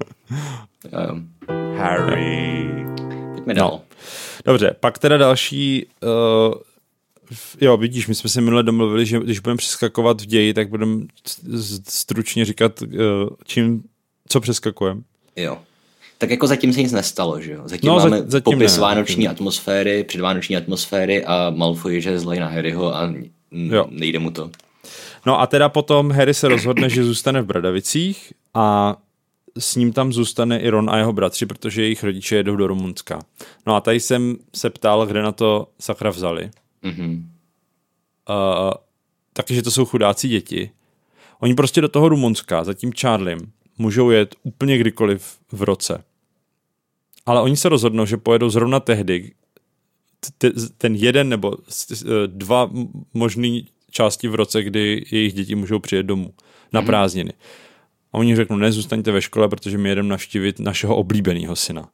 [0.93, 1.17] Jo, jo.
[1.77, 2.69] Harry.
[3.35, 3.71] Pojďme dál.
[3.71, 3.83] No.
[4.45, 6.55] Dobře, pak teda další, uh,
[7.61, 11.03] jo, vidíš, my jsme se minule domluvili, že když budeme přeskakovat v ději, tak budeme
[11.89, 12.89] stručně říkat, uh,
[13.45, 13.83] čím,
[14.29, 15.01] co přeskakujeme.
[15.37, 15.59] Jo.
[16.19, 17.62] Tak jako zatím se nic nestalo, že jo?
[17.65, 19.31] Zatím No, máme zatím popis ne, vánoční zatím.
[19.31, 23.12] atmosféry, předvánoční atmosféry a Malfoy, že je zlej na Harryho a
[23.51, 23.87] Jo.
[23.91, 24.51] nejde mu to.
[25.27, 28.97] No a teda potom Harry se rozhodne, že zůstane v Bradavicích a
[29.59, 33.21] s ním tam zůstane i Ron a jeho bratři, protože jejich rodiče jedou do Rumunska.
[33.67, 36.51] No a tady jsem se ptal, kde na to sakra vzali.
[36.83, 37.31] Mhm.
[38.29, 38.73] Uh,
[39.33, 40.71] takže to jsou chudáci děti.
[41.41, 43.39] Oni prostě do toho Rumunska za tím Charliem
[43.79, 46.05] můžou jet úplně kdykoliv v roce.
[47.27, 49.33] Ale oni se rozhodnou, že pojedou zrovna tehdy,
[50.79, 52.71] ten jeden nebo s- dva
[53.15, 56.35] možný části v roce, kdy jejich děti můžou přijet domů
[56.73, 57.33] na prázdniny.
[58.12, 61.89] A oni řeknou, ne, zůstaňte ve škole, protože my jedeme navštívit našeho oblíbeného syna.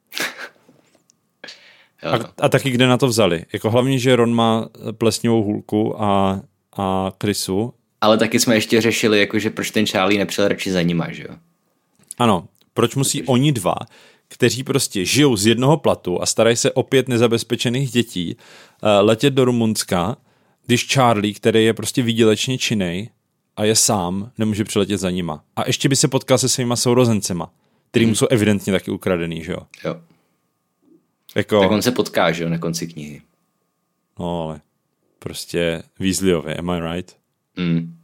[2.03, 2.25] A, no.
[2.41, 3.45] a taky kde na to vzali?
[3.53, 6.41] Jako hlavně, že Ron má plesnivou hůlku a,
[6.77, 7.73] a Chrisu.
[8.01, 11.23] Ale taky jsme ještě řešili, jako, že proč ten Charlie nepřijel radši za nima, že
[11.23, 11.35] jo?
[12.17, 13.75] Ano, proč musí oni dva,
[14.33, 18.35] kteří prostě žijou z jednoho platu a starají se o pět nezabezpečených dětí,
[18.83, 20.17] eh, letět do Rumunska,
[20.65, 23.09] když Charlie, který je prostě výdělečně činej
[23.57, 25.43] a je sám, nemůže přiletět za nima.
[25.55, 27.51] A ještě by se potkal se svýma sourozencema,
[27.89, 29.59] který mu jsou evidentně taky ukradený, že jo?
[29.85, 29.95] Jo.
[31.35, 33.21] Jako, Tak on se potká, že jo, na konci knihy.
[34.19, 34.61] no ale
[35.19, 37.15] prostě Weasleyové, am I right?
[37.57, 37.97] Mm.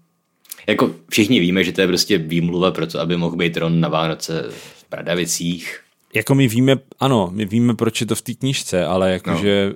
[0.67, 3.89] Jako všichni víme, že to je prostě výmluva pro to, aby mohl být Ron na
[3.89, 5.79] Vánoce v Pradavicích.
[6.15, 9.73] Jako my víme, ano, my víme, proč je to v té knížce, ale jakože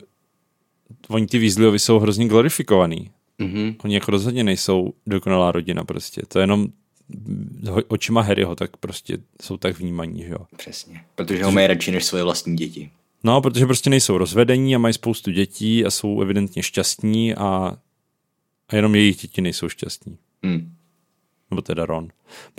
[1.10, 1.16] no.
[1.16, 3.12] oni ty Weasleyovi jsou hrozně glorifikovaný.
[3.38, 3.76] Mhm.
[3.84, 6.22] Oni jako rozhodně nejsou dokonalá rodina prostě.
[6.28, 6.68] To je jenom
[7.88, 10.40] očima Harryho, tak prostě jsou tak vnímaní, že jo.
[10.58, 11.04] Přesně.
[11.16, 12.90] Protože ho mají radši než svoje vlastní děti.
[13.24, 17.78] No, protože prostě nejsou rozvedení a mají spoustu dětí a jsou evidentně šťastní a,
[18.70, 20.18] a jenom jejich děti nejsou šťastní.
[20.44, 20.76] Hmm.
[21.52, 22.08] Nebo teda Ron.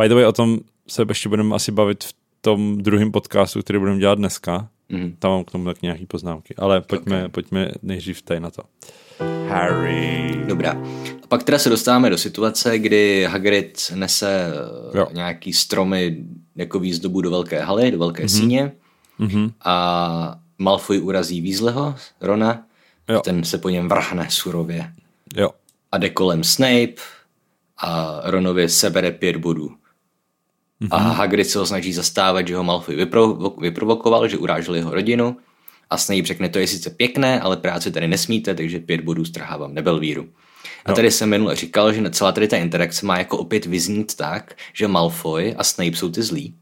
[0.00, 3.78] By the way, o tom se ještě budeme asi bavit v tom druhém podcastu, který
[3.78, 4.68] budeme dělat dneska.
[4.88, 5.16] Mhm.
[5.18, 6.54] Tam mám k tomu tak nějaký poznámky.
[6.58, 7.28] Ale pojďme, okay.
[7.28, 8.62] pojďme nejdřív tady na to.
[9.48, 10.34] Harry.
[10.46, 10.70] Dobrá.
[11.22, 14.46] A pak teda se dostáváme do situace, kdy Hagrid nese
[14.94, 15.06] eh, Jo.
[15.12, 16.16] nějaký stromy
[16.56, 18.28] jako výzdobu do velké haly, do velké Mhm.
[18.32, 18.40] mm-hmm.
[18.40, 18.72] síně
[19.18, 19.50] Mhm.
[19.64, 22.66] a Malfoy urazí Weasleyho, Rona,
[23.08, 23.20] Jo.
[23.20, 24.92] ten se po něm vrhne surově
[25.36, 25.50] Jo.
[25.92, 26.94] a jde kolem Snape
[27.78, 29.70] a Ronovi sebere pět bodů.
[30.82, 30.88] Mm-hmm.
[30.90, 35.36] A Hagrid se ho snaží zastávat, že ho Malfoy vyprovo- vyprovokoval, že urážel jeho rodinu
[35.90, 39.74] a Snape řekne, to je sice pěkné, ale práci tady nesmíte, takže pět bodů strhávám
[39.74, 40.28] Nebelvíru.
[40.84, 44.54] A tady jsem minule říkal, že celá tady ta interakce má jako opět vyznít tak,
[44.72, 46.54] že Malfoy a Snape jsou ty zlí,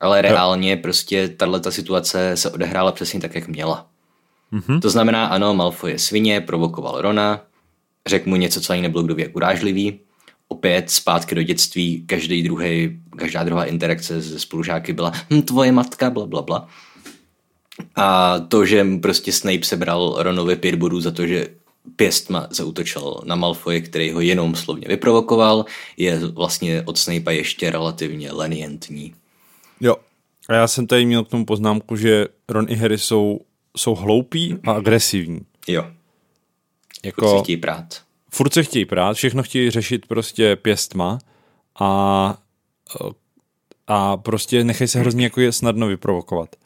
[0.00, 3.86] ale reálně prostě tato situace se odehrála přesně tak, jak měla.
[4.52, 4.80] Mm-hmm.
[4.80, 7.42] To znamená, ano, Malfoy je svině, provokoval Rona,
[8.06, 10.00] řekl mu něco, co ani nebylo kdo ví jak urážlivý.
[10.52, 16.10] Opět zpátky do dětství, každý druhý, každá druhá interakce se spolužáky byla hm, tvoje matka,
[16.10, 16.68] bla, bla, bla.
[17.96, 21.48] A to, že prostě Snape sebral Ronovi pět bodů za to, že
[21.96, 25.64] pěstma zautočil na Malfoje, který ho jenom slovně vyprovokoval,
[25.96, 29.14] je vlastně od Snape'a ještě relativně lenientní.
[29.80, 29.96] Jo.
[30.48, 33.40] A já jsem tady měl k tomu poznámku, že Ron i Harry jsou,
[33.76, 35.40] jsou hloupí a agresivní.
[35.68, 35.86] Jo,
[37.04, 37.38] Jako, jako...
[37.38, 38.02] si chtějí prát.
[38.34, 41.18] Furt se chtějí prát, všechno chtějí řešit prostě pěstma
[41.80, 42.38] a,
[43.86, 46.56] a prostě nechají se hrozně jako je snadno vyprovokovat.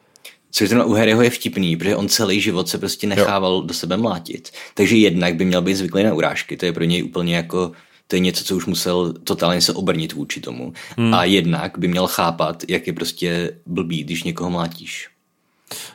[0.51, 3.61] Což zrovna u Harryho je vtipný, protože on celý život se prostě nechával jo.
[3.61, 4.51] do sebe mlátit.
[4.75, 7.73] Takže jednak by měl být zvyklý na urážky, to je pro něj úplně jako,
[8.07, 10.73] to je něco, co už musel totálně se obrnit vůči tomu.
[10.97, 11.15] Hmm.
[11.15, 15.09] A jednak by měl chápat, jak je prostě blbý, když někoho mlátíš.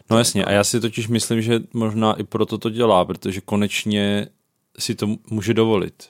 [0.10, 4.28] No jasně, a já si totiž myslím, že možná i proto to dělá, protože konečně
[4.80, 6.10] si to může dovolit.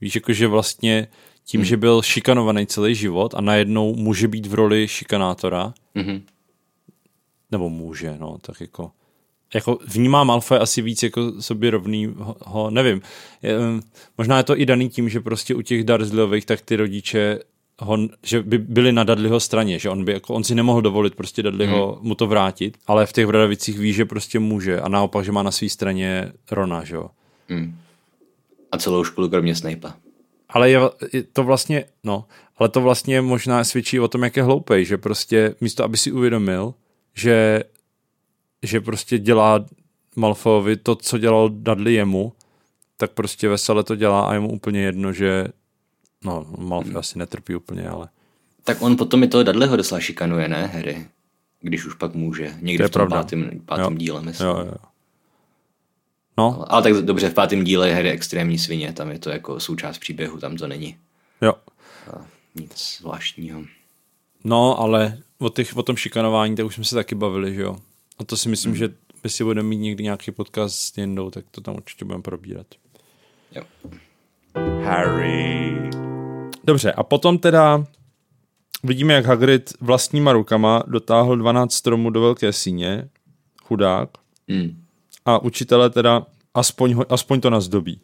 [0.00, 1.08] Víš, jakože vlastně
[1.44, 1.64] tím, hmm.
[1.64, 6.22] že byl šikanovaný celý život a najednou může být v roli šikanátora, Mhm.
[7.50, 8.90] nebo může, no, tak jako
[9.54, 13.02] jako vnímá Malfoy asi víc jako sobě rovný, ho, ho nevím.
[13.42, 13.54] Je,
[14.18, 17.38] možná je to i daný tím, že prostě u těch Dursleyových tak ty rodiče
[17.80, 21.14] ho, že by byli na Dudleyho straně, že on by jako, on si nemohl dovolit
[21.14, 22.08] prostě Dudleyho hmm.
[22.08, 25.42] mu to vrátit, ale v těch Vradavicích ví, že prostě může a naopak, že má
[25.42, 27.10] na své straně Rona, že jo.
[27.48, 27.78] Hmm.
[28.72, 29.94] A celou školu kromě Snape'a.
[30.48, 30.80] Ale je,
[31.12, 32.24] je to vlastně, no,
[32.56, 36.12] ale to vlastně možná svědčí o tom, jak je hloupej, že prostě místo, aby si
[36.12, 36.74] uvědomil,
[37.14, 37.64] že,
[38.62, 39.64] že prostě dělá
[40.16, 42.32] Malfoyovi to, co dělal Dudley jemu,
[42.96, 45.46] tak prostě vesele to dělá a je mu úplně jedno, že
[46.24, 46.98] no, Malfoy hmm.
[46.98, 48.08] asi netrpí úplně, ale
[48.64, 51.06] Tak on potom i toho Dudleyho docela šikanuje, ne, Harry?
[51.60, 52.54] Když už pak může.
[52.60, 53.16] Někde To je v tom pravda.
[53.16, 53.98] pátém, pátém Jo.
[53.98, 54.48] díle, myslím.
[54.48, 54.87] jo, jo.
[56.38, 59.60] No, Ale tak dobře, v pátém díle je Harry extrémní svině, tam je to jako
[59.60, 60.96] součást příběhu, tam to není
[61.42, 61.52] jo.
[62.54, 63.62] nic zvláštního.
[64.44, 67.76] No, ale o, těch, o tom šikanování, tak už jsme se taky bavili, že jo.
[68.18, 68.78] A to si myslím, hmm.
[68.78, 68.88] že
[69.22, 72.66] by si budeme mít někdy nějaký podcast s Jindou, tak to tam určitě budeme probírat.
[73.54, 73.62] Jo.
[74.84, 75.90] Harry.
[76.64, 77.84] Dobře, a potom teda
[78.84, 83.08] vidíme, jak Hagrid vlastníma rukama dotáhl 12 stromů do velké síně,
[83.62, 84.08] chudák,
[84.48, 84.87] Hmm.
[85.28, 88.00] A učitele teda aspoň, aspoň to nazdobí.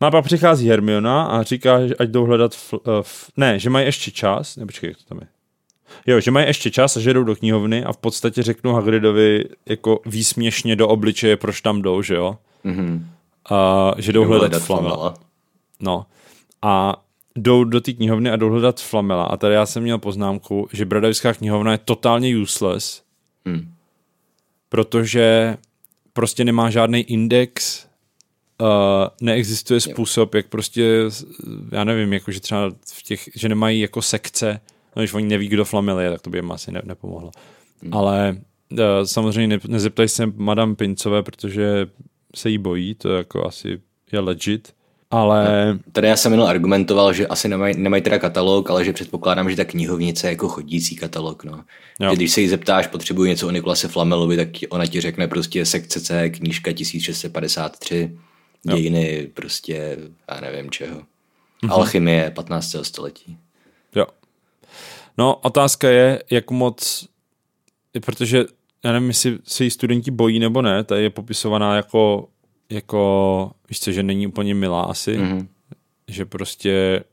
[0.00, 3.58] No a pak přichází Hermiona a říká, že ať jdou hledat, fl, uh, f, ne,
[3.58, 5.26] že mají ještě čas, ne, počkej, jak to tam je.
[6.06, 9.44] Jo, že mají ještě čas a že jdou do knihovny a v podstatě řeknou Hagridovi
[9.68, 12.38] jako výsměšně do obličeje, proč tam jdou, že jo?
[12.64, 13.10] Mhm.
[13.50, 14.96] A že jdou hledat, Hledat Flamela.
[14.96, 15.14] Flamela.
[15.80, 16.06] No.
[16.62, 17.02] A
[17.36, 19.24] jdou do té knihovny a jdou hledat Flamela.
[19.24, 23.02] A tady já jsem měl poznámku, že Bradavická knihovna je totálně useless,
[23.46, 23.74] Hmm.
[24.68, 25.56] protože
[26.12, 27.86] prostě nemá žádný index,
[28.60, 28.68] uh,
[29.20, 31.02] neexistuje způsob, jak prostě,
[31.72, 34.60] já nevím, jako že třeba v těch, že nemají jako sekce,
[34.96, 37.30] no, když oni neví, kdo Flamel je, tak to by jim asi ne, nepomohlo.
[37.82, 37.94] Hmm.
[37.94, 38.36] Ale
[38.70, 41.86] uh, samozřejmě ne, nezeptají se Madame Pincové, protože
[42.34, 43.80] se jí bojí, to jako asi
[44.12, 44.74] je legit,
[45.10, 49.50] ale Tady já jsem minul argumentoval, že asi nemají, nemají teda katalog, ale že předpokládám,
[49.50, 51.44] že ta knihovnice je jako chodící katalog.
[51.44, 51.64] No.
[52.00, 52.10] Jo.
[52.10, 55.66] Že když se jí zeptáš, potřebuji něco o Nikolase Flamelovi, tak ona ti řekne prostě
[55.66, 58.18] sekce C, knížka 1653,
[58.64, 58.76] Jo.
[58.76, 59.96] dějiny prostě,
[60.30, 61.02] já nevím čeho.
[61.62, 61.72] Mm-hmm.
[61.72, 62.76] Alchymie 15.
[62.82, 63.38] století.
[63.94, 64.06] Jo.
[65.18, 67.08] No, otázka je, jak moc,
[68.04, 68.44] protože
[68.84, 72.28] já nevím, jestli se jí studenti bojí nebo ne, ta je popisovaná jako,
[72.70, 75.46] jako víš co, že není úplně milá asi, Mm-hmm.
[76.08, 77.04] že prostě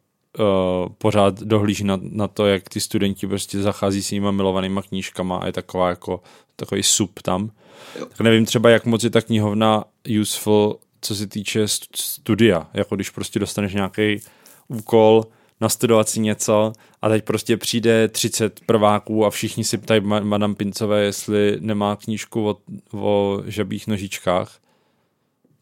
[0.97, 5.45] pořád dohlíží na, na to, jak ty studenti prostě zachází s nimi milovanýma knížkama a
[5.45, 6.21] je taková jako
[6.55, 7.51] takový sub tam.
[7.99, 8.05] Jo.
[8.05, 9.83] Tak nevím třeba, jak moc je ta knihovna
[10.21, 14.21] useful, co se týče studia, jako když prostě dostaneš nějaký
[14.67, 15.25] úkol,
[15.61, 21.03] nastudovat si něco a teď prostě přijde 30 prváků a všichni si ptají Madame Pincové,
[21.03, 22.57] jestli nemá knížku o,
[22.93, 24.59] o žabých nožičkách,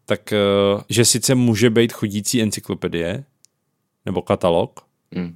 [0.05, 0.37] tak eh,
[0.89, 3.23] že sice může být chodící encyklopedie
[4.05, 4.79] nebo katalog,
[5.11, 5.35] mm.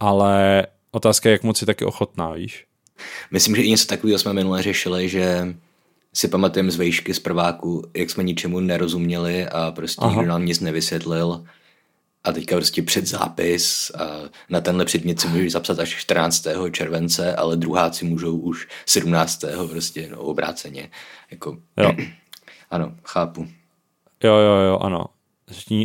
[0.00, 2.66] ale otázka je, jak moc je taky ochotná, víš?
[3.30, 5.54] Myslím, že i něco takového jsme minule řešili, že
[6.12, 10.14] si pamatujeme z vejšky z prváku, jak jsme ničemu nerozuměli a prostě Aha.
[10.14, 11.44] nikdo nám nic nevysvětlil
[12.24, 16.46] a teďka prostě před zápis a na tenhle předmět si můžeš zapsat až 14.
[16.70, 19.44] července, ale druháci můžou už 17.
[19.70, 20.90] prostě no, obráceně.
[21.30, 21.92] Jako, jo.
[22.70, 23.48] ano, chápu.
[24.24, 25.04] Jo, jo, jo, ano.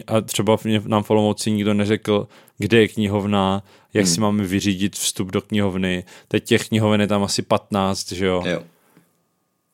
[0.07, 3.63] A třeba nám v Olomouci nikdo neřekl, kde je knihovna,
[3.93, 4.13] jak hmm.
[4.13, 6.03] si máme vyřídit vstup do knihovny.
[6.27, 8.43] Teď těch knihoven je tam asi 15, že jo?
[8.45, 8.63] Jo.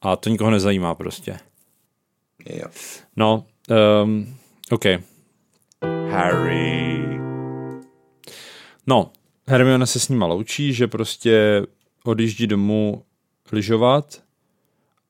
[0.01, 1.39] A to nikoho nezajímá prostě.
[2.49, 2.67] Jo.
[3.15, 3.45] No,
[4.03, 4.35] um,
[4.71, 4.85] OK.
[6.09, 7.19] Harry.
[8.87, 9.11] No,
[9.47, 11.63] Hermiona se s ním loučí, že prostě
[12.03, 13.03] odjíždí domů
[13.51, 14.21] lyžovat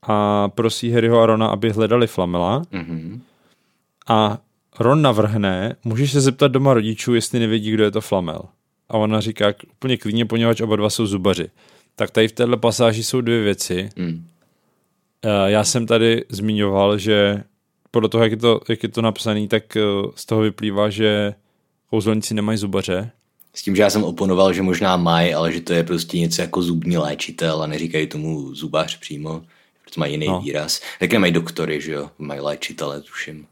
[0.01, 2.61] a prosí Harryho a Rona, aby hledali Flamela.
[2.61, 3.19] Mm-hmm.
[4.07, 4.37] A
[4.79, 8.41] Ron navrhne, můžeš se zeptat doma rodičů, jestli nevědí, kdo je to Flamel.
[8.89, 11.49] A ona říká úplně klidně, poněvadž oba dva jsou zubaři.
[11.95, 13.89] Tak tady v této pasáži jsou dvě věci.
[13.95, 14.27] Mm.
[15.45, 17.43] Já jsem tady zmiňoval, že
[17.91, 19.81] podle toho, jak je to, jak je to napsané, tak eh,
[20.15, 21.33] z toho vyplývá, že
[21.89, 23.11] kouzelníci nemají zubaře.
[23.53, 26.41] S tím, že já jsem oponoval, že možná mají, ale že to je prostě něco
[26.41, 29.41] jako zubní léčitel a neříkají tomu zubař přímo,
[29.83, 30.41] protože mají jiný no.
[30.41, 30.81] výraz.
[30.99, 33.47] Také mají doktory, že jo, mají léčitele, tuším.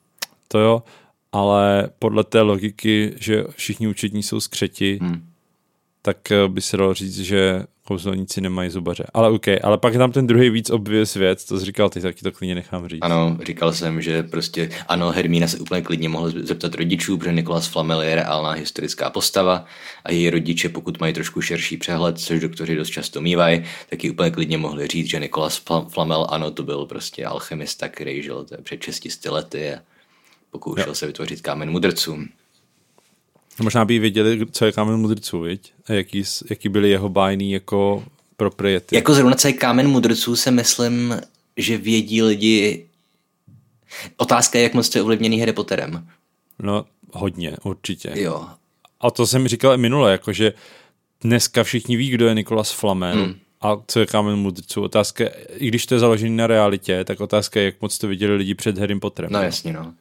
[0.55, 0.83] To jo,
[1.31, 5.27] ale podle té logiky, že všichni učetní jsou skřeti, hmm.
[6.01, 9.03] tak eh, by se dalo říct, že kouzelníci nemají zubaře.
[9.13, 12.01] Ale OK, ale pak je tam ten druhý víc obvious věc, to jsi říkal ty,
[12.01, 12.99] taky to klidně nechám říct.
[13.01, 17.67] Ano, říkal jsem, že prostě ano, Hermína se úplně klidně mohl zeptat rodičů, protože Nikolas
[17.67, 19.65] Flamel je reálná historická postava
[20.03, 24.09] a její rodiče, pokud mají trošku širší přehled, což doktoři dost často mývají, tak ji
[24.09, 28.83] úplně klidně mohli říct, že Nikolas Flamel, ano, to byl prostě alchemista, který žil před
[28.83, 29.79] 600 lety a
[30.59, 30.95] pokoušel jo.
[30.95, 32.17] se vytvořit kámen mudrců.
[33.61, 35.73] Možná by věděli, co je kámen mudrců, viď?
[35.87, 38.03] A jaký, jaký byly jeho bájný jako
[38.37, 38.95] propriety.
[38.95, 41.21] Jako zrovna co je kámen mudrců se myslím,
[41.57, 42.85] že vědí lidi...
[44.17, 46.07] Otázka je, jak moc to je ovlivněný Harry Potterem.
[46.59, 48.11] No, hodně, určitě.
[48.15, 48.47] Jo.
[49.01, 50.53] A to jsem říkal i minule, jakože
[51.21, 53.35] dneska všichni ví, kdo je Nikolas Flamen hmm.
[53.61, 54.81] a co je kámen mudrců.
[54.81, 58.35] Otázka, i když to je založené na realitě, tak otázka je, jak moc to viděli
[58.35, 59.31] lidi před Harry Potterem.
[59.31, 59.93] No jasně, no.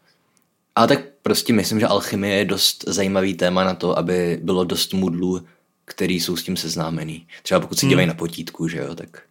[0.75, 4.93] Ale tak prostě myslím, že alchymie je dost zajímavý téma na to, aby bylo dost
[4.93, 5.47] mudlů,
[5.85, 7.27] který jsou s tím seznámený.
[7.43, 7.91] Třeba pokud si hmm.
[7.91, 9.23] dělají na potítku, že jo, tak,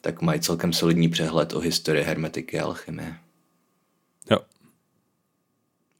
[0.00, 3.16] tak mají celkem solidní přehled o historii hermetiky a alchymie.
[4.30, 4.38] Jo.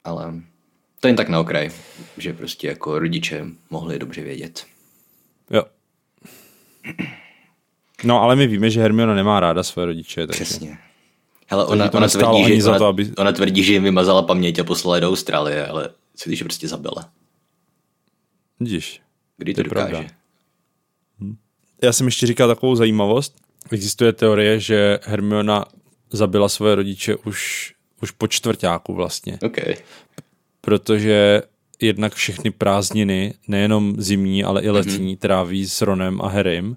[0.03, 0.33] Ale
[0.99, 1.71] to jen tak na okraj,
[2.17, 4.65] že prostě jako rodiče mohli dobře vědět.
[5.49, 5.63] Jo.
[8.03, 10.27] No, ale my víme, že Hermiona nemá ráda své rodiče.
[10.27, 10.43] Takže...
[10.43, 10.77] Přesně.
[11.53, 13.13] Hele, ona, ona, tvrdí, že, ona, to, aby...
[13.17, 16.67] ona tvrdí, že jim vymazala paměť a poslala do Austrálie, ale co když je prostě
[16.67, 17.09] zabila?
[18.59, 19.01] Vidíš.
[19.37, 19.91] Kdy to, to dokáže?
[19.91, 20.09] Pravda.
[21.19, 21.35] Hm.
[21.81, 23.35] Já jsem ještě říkal takovou zajímavost.
[23.71, 25.65] Existuje teorie, že Hermiona
[26.09, 29.39] zabila své rodiče už, už po čtvrtáku vlastně.
[29.45, 29.75] Okay.
[30.61, 31.41] Protože
[31.81, 35.19] jednak všechny prázdniny, nejenom zimní, ale i letní, mm-hmm.
[35.19, 36.75] tráví s Ronem a Harrym,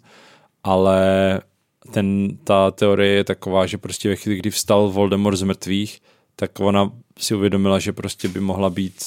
[0.64, 1.40] ale
[1.90, 6.02] ten, ta teorie je taková, že prostě ve chvíli, kdy vstal Voldemort z mrtvých,
[6.36, 9.04] tak ona si uvědomila, že prostě by mohla být,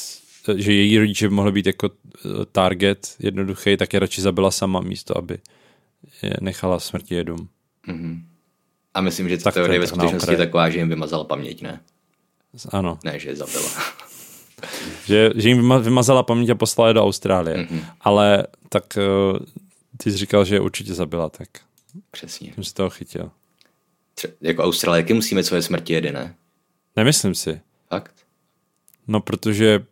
[0.55, 4.79] že její rodiče by mohly být jako eh, target jednoduchý, tak je radši zabila sama
[4.79, 5.37] místo, aby
[6.21, 7.49] je nechala smrti jedům.
[7.87, 8.21] Mm-hmm.
[8.93, 11.81] A myslím, že ta teorie je ve skutečnosti je taková, že jim vymazala paměť, ne?
[12.69, 12.99] Ano.
[13.05, 13.69] Ne, že je zabila.
[15.05, 17.57] že, že jim vymazala paměť a poslala je do Austrálie.
[17.57, 17.81] Mm-hmm.
[18.01, 19.39] Ale tak uh,
[19.97, 21.47] ty jsi říkal, že je určitě zabila, tak
[22.11, 22.53] Přesně.
[22.53, 23.31] Jsem si toho chytil.
[24.15, 26.35] Tře- jako Australajky musíme svoje smrti jedy, ne?
[26.95, 27.61] Nemyslím si.
[27.89, 28.13] Fakt?
[29.07, 29.85] No, protože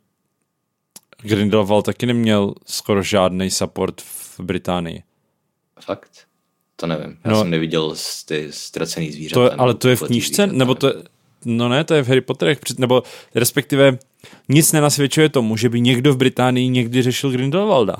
[1.21, 5.03] Grindelwald taky neměl skoro žádný support v Británii.
[5.81, 6.27] Fakt?
[6.75, 7.17] To nevím.
[7.25, 7.95] Já no, jsem neviděl
[8.25, 9.49] ty ztracený zvířata.
[9.49, 10.41] To, ale to je v knížce?
[10.41, 10.93] Zvířata, nebo to je,
[11.45, 13.03] No ne, to je v Harry Potterech, nebo
[13.35, 13.97] respektive
[14.49, 17.95] nic nenasvědčuje tomu, že by někdo v Británii někdy řešil Grindelwalda.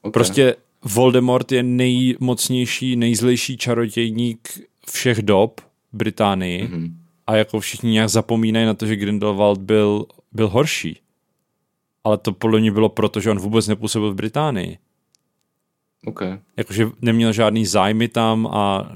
[0.00, 0.12] Okay.
[0.12, 4.60] Prostě Voldemort je nejmocnější, nejzlejší čarodějník
[4.90, 5.60] všech dob
[5.92, 6.92] Británii mm-hmm.
[7.26, 11.00] a jako všichni nějak zapomínají na to, že Grindelwald byl, byl horší.
[12.04, 14.78] ale to podle mě bylo proto, že on vůbec nepůsobil v Británii.
[16.06, 16.22] OK.
[16.56, 18.92] Jakože neměl žádný zájmy tam a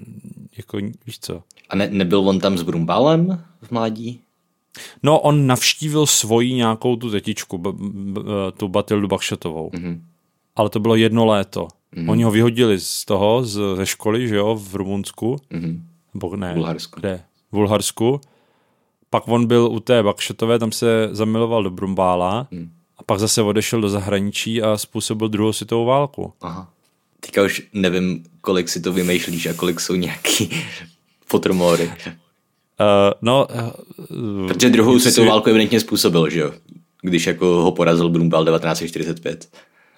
[0.56, 1.42] jako víš co.
[1.68, 4.20] A ne, nebyl on tam s Brumbálem v mládí?
[5.02, 8.20] No, on navštívil svoji nějakou tu tetičku, b- b-
[8.56, 9.70] tu Batildu Bakšatovou.
[9.70, 10.00] Mm-hmm.
[10.56, 11.68] Ale to bylo jedno léto.
[11.96, 12.10] Mm-hmm.
[12.10, 15.36] Oni ho vyhodili z toho, z, ze školy, že jo, v Rumunsku.
[15.50, 15.80] Mm-hmm.
[16.14, 17.00] Nebo ne, Bulharsku.
[17.00, 17.22] Kde?
[17.52, 18.20] V Bulharsku.
[19.10, 22.70] Pak on byl u té Bakšatové, tam se zamiloval do Brumbála mm.
[22.98, 26.32] a pak zase odešel do zahraničí a způsobil druhou světovou válku.
[26.40, 26.70] Aha.
[27.20, 30.50] Teďka už nevím, kolik si to vymýšlíš a kolik jsou nějaký
[31.26, 31.86] fotromory.
[31.86, 33.48] Uh, no,
[34.10, 36.52] uh, Protože druhou světovou válku evidentně způsobil, že jo?
[37.02, 39.48] Když jako ho porazil Brumbal 1945.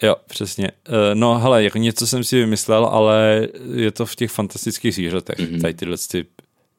[0.02, 0.70] Jo, přesně.
[0.88, 5.38] Uh, no, hele, jako něco jsem si vymyslel, ale je to v těch fantastických zvířatech.
[5.38, 5.60] Mm-hmm.
[5.60, 6.26] Tady tyhle ty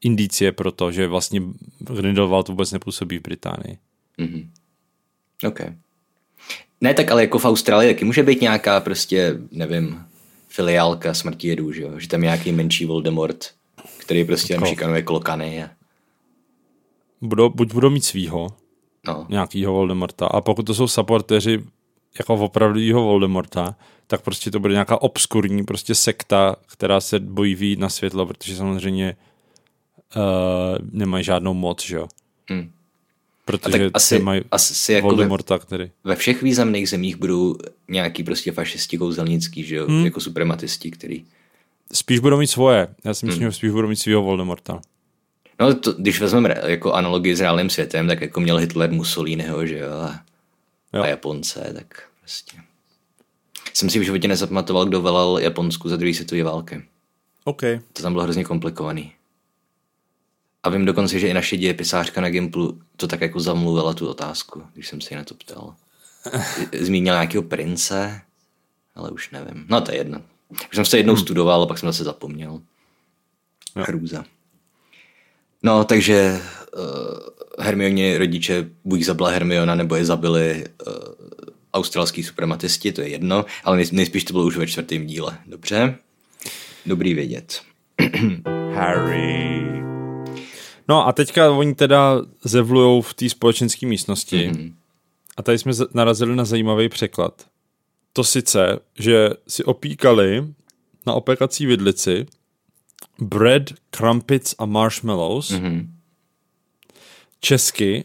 [0.00, 1.42] indicie pro to, že vlastně
[1.78, 3.78] Grindelwald vůbec nepůsobí v Británii.
[4.18, 4.48] Mm-hmm.
[5.48, 5.60] OK.
[6.80, 10.04] Ne, tak ale jako v Austrálii taky může být nějaká prostě, nevím,
[10.48, 11.98] filiálka smrti jedů, že jo?
[11.98, 13.50] Že tam je nějaký menší Voldemort,
[13.98, 15.64] který prostě jenom šikanuje klokany.
[15.64, 15.70] A...
[17.20, 18.48] Budou, buď budou mít svýho,
[19.08, 19.26] No.
[19.28, 21.64] nějakýho Voldemorta, a pokud to jsou supporteři
[22.18, 27.78] jako opravdového Voldemorta, tak prostě to bude nějaká obskurní prostě sekta, která se bojí výjít
[27.78, 29.16] na světlo, protože samozřejmě
[30.16, 30.22] uh,
[30.92, 32.08] nemají žádnou moc, že jo.
[32.50, 32.70] Hmm.
[33.44, 35.90] Protože tak asi- nemají asi jako ve- Voldemorta, který...
[36.04, 37.56] Ve všech významných zemích budou
[37.88, 39.86] nějaký prostě fašisti kouzelnický, že jo?
[39.86, 40.04] Hmm.
[40.04, 41.24] Jako suprematisti, který...
[41.92, 42.88] Spíš budou mít svoje.
[43.04, 43.52] Já si myslím, hmm.
[43.52, 44.80] že spíš budou mít svého Voldemorta.
[45.60, 49.78] No, to, když vezmeme jako analogii s reálným světem, tak jako měl Hitler Mussoliniho, že
[49.78, 49.90] jo?
[49.92, 50.20] A,
[50.96, 51.02] Jo.
[51.02, 52.56] a Japonce, tak prostě...
[53.74, 56.84] Jsem si v životě nezapamatoval, kdo velel Japonsku za druhé světové války.
[57.44, 57.62] OK.
[57.92, 59.12] To tam bylo hrozně komplikovaný.
[60.62, 64.62] A vím dokonce, že i naše dějepisářka na Gimplu to tak jako zamluvila tu otázku,
[64.74, 65.74] když jsem se jí na to ptal.
[66.80, 68.20] Zmínila nějakého prince,
[68.94, 69.66] ale už nevím.
[69.68, 70.22] No to je jedno.
[70.50, 72.60] Už jsem se jednou studoval, a pak jsem zase zapomněl.
[73.76, 74.24] Hrůza.
[75.62, 76.40] No, takže
[76.76, 80.92] uh, Hermione rodiče buď zabila Hermiona, nebo je zabili uh,
[81.72, 85.38] australský suprematisti, to je jedno, ale nej, nejspíš to bylo už ve čtvrtém díle.
[85.46, 85.94] Dobře?
[86.86, 87.62] Dobrý vědět.
[88.74, 89.66] Harry.
[90.88, 94.74] No a teďka oni teda zevlujou v té společenské místnosti mm-hmm.
[95.36, 97.46] a tady jsme narazili na zajímavý překlad.
[98.12, 100.44] To sice, že si opíkali
[101.06, 102.26] na opekací vidlici
[103.18, 105.50] bread, crumpets a marshmallows.
[105.50, 105.86] Mm-hmm.
[107.40, 108.04] Česky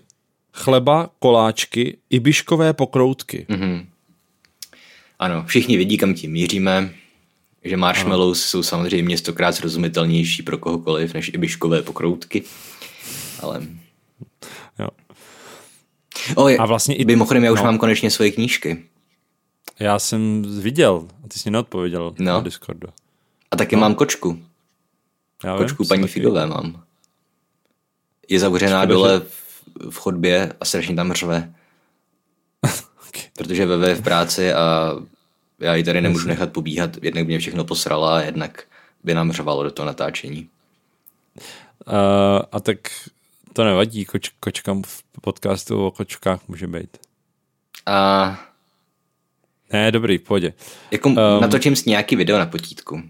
[0.53, 3.45] chleba, koláčky, ibiškové pokroutky.
[3.49, 3.85] Mm-hmm.
[5.19, 6.93] Ano, všichni vidí, kam tím míříme,
[7.63, 12.43] že marshmallows jsou samozřejmě stokrát srozumitelnější pro kohokoliv než ibiškové pokroutky.
[13.41, 13.61] Ale...
[14.79, 14.87] Jo.
[16.35, 17.65] O, je, A vlastně i- mimochodem, já už no.
[17.65, 18.83] mám konečně svoje knížky.
[19.79, 22.25] Já jsem viděl, a ty jsi neodpověděl No.
[22.33, 22.87] na Discordu.
[23.51, 24.41] A taky mám kočku.
[25.43, 26.83] Já vím, Kočku paní taky- Figové mám.
[28.31, 29.53] Je zavřená dole v,
[29.89, 31.53] v chodbě a strašně tam řve.
[33.09, 33.23] Okay.
[33.37, 34.95] Protože ve v práci a
[35.59, 37.03] já ji tady nemůžu nechat pobíhat.
[37.03, 38.63] Jednak by mě všechno posrala a jednak
[39.03, 40.49] by nám řvalo do toho natáčení.
[41.87, 41.93] Uh,
[42.51, 42.77] a tak
[43.53, 46.97] to nevadí, koč, kočkám v podcastu o kočkách může být.
[47.85, 48.39] A
[49.73, 50.53] Ne, dobrý, v pohodě.
[50.91, 53.01] jako um, natočím s nějaký video na potítku.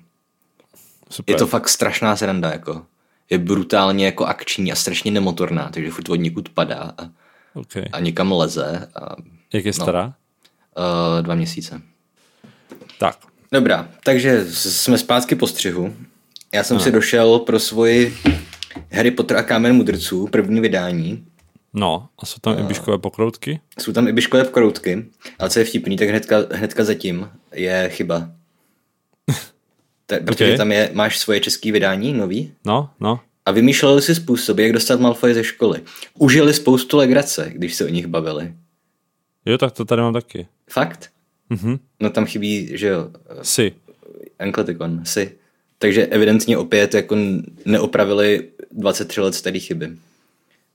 [1.09, 1.33] Super.
[1.33, 2.85] Je to fakt strašná sranda, jako.
[3.31, 7.09] Je brutálně jako akční a strašně nemotorná, takže furt od někud padá a,
[7.53, 7.85] okay.
[7.91, 8.89] a někam leze.
[8.95, 9.15] A,
[9.53, 10.05] Jak je stará?
[10.05, 11.81] uh, dva měsíce.
[12.99, 13.17] Tak.
[13.51, 15.95] Dobrá, takže jsme zpátky po střihu.
[16.53, 18.17] Já jsem si došel pro svoji
[18.91, 21.25] Harry Potter a kámen mudrců, první vydání.
[21.73, 23.59] No, a jsou tam i biškové pokroutky?
[23.79, 25.05] Jsou tam i biškové kroutky,
[25.39, 28.29] ale co je vtipný, tak hnedka, hnedka zatím je chyba.
[30.11, 30.57] Ta, protože Okay.
[30.57, 33.19] tam je, máš svoje české vydání, nový, No, no.
[33.45, 35.81] a vymýšleli si způsoby, jak dostat Malfoy ze školy.
[36.13, 38.53] Užili spoustu legrace, když se o nich bavili.
[39.45, 40.47] Jo, tak to tady mám taky.
[40.69, 41.09] Fakt?
[41.49, 41.79] Mhm.
[41.99, 43.73] No tam chybí, že jo, Si.
[44.39, 45.31] Enkletikon, si.
[45.77, 47.17] Takže evidentně opět jako
[47.65, 49.87] neopravili 23 let staré chyby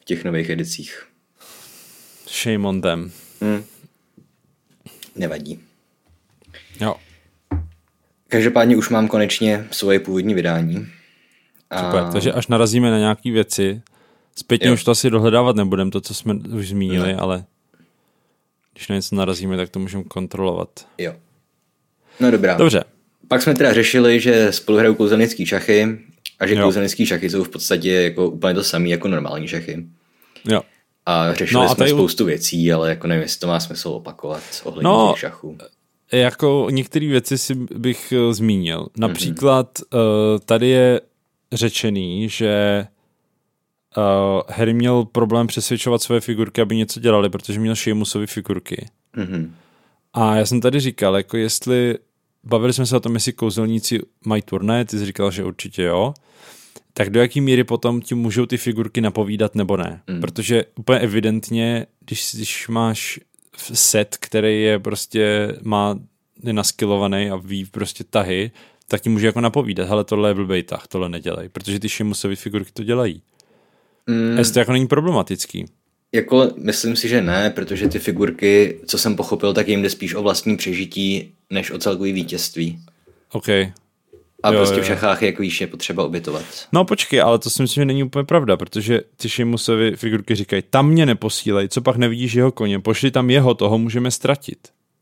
[0.00, 1.06] v těch nových edicích.
[2.28, 3.12] Shame on them.
[5.16, 5.60] Nevadí.
[6.80, 6.94] Jo.
[8.28, 10.86] Každopádně už mám konečně svoje původní vydání.
[11.70, 13.82] A Super, takže až narazíme na nějaké věci,
[14.36, 14.74] zpětně Jo.
[14.74, 17.44] už to asi dohledávat nebudeme, to, co jsme už zmínili, ale
[18.72, 20.68] když na něco narazíme, tak to můžeme kontrolovat.
[20.98, 21.14] Jo.
[22.20, 22.56] No dobrá.
[22.56, 22.84] Dobře,
[23.28, 25.98] Pak jsme teda řešili, že spolu hrajou kouzelnický šachy
[26.38, 26.62] a že Jo.
[26.62, 29.86] kouzelnický šachy jsou v podstatě jako úplně to samé jako normální šachy.
[30.44, 30.62] jo.
[31.06, 34.42] A řešili no a jsme spoustu věcí, ale jako nevím, jestli to má smysl opakovat
[34.64, 35.58] ohledně no, těch šachů.
[36.12, 38.86] Jako některé věci si bych uh, zmínil.
[38.96, 40.38] Například mm-hmm.
[40.44, 41.00] tady je
[41.52, 42.86] řečený, že
[43.96, 44.04] uh,
[44.48, 48.86] Harry měl problém přesvědčovat své figurky, aby něco dělali, protože měl Sheamusovy figurky.
[49.16, 49.50] Mm-hmm.
[50.12, 51.98] A já jsem tady říkal, jako jestli
[52.44, 56.14] bavili jsme se o tom, jestli kouzelníci mají turné, ty jsi říkal, že určitě jo,
[56.92, 60.02] tak do jaký míry potom ti můžou ty figurky napovídat nebo ne.
[60.10, 60.20] Mm.
[60.20, 63.20] Protože úplně evidentně, když, když máš
[63.56, 65.98] set, který je prostě, má
[66.42, 68.50] je naskilovaný a ví prostě tahy,
[68.88, 72.36] tak ti může jako napovídat, hele, tohle je blbej tah, tohle nedělej, protože ty Shimusovy
[72.36, 73.22] figurky to dělají.
[74.06, 74.38] Mm.
[74.38, 75.64] Jestli to jako není problematický.
[76.12, 80.14] Jako myslím si, že ne, protože ty figurky, co jsem pochopil, tak jim jde spíš
[80.14, 82.80] o vlastní přežití, než o celkový vítězství.
[83.32, 83.46] OK.
[84.46, 84.82] A jo, prostě jo.
[84.82, 86.44] v šachách, jak víš, je potřeba obětovat.
[86.72, 90.62] No počkej, ale to si myslím, že není úplně pravda, protože ty Šimusovy figurky říkají,
[90.70, 94.58] tam mě neposílej, co pak nevidíš jeho koně, pošli tam jeho, toho můžeme ztratit.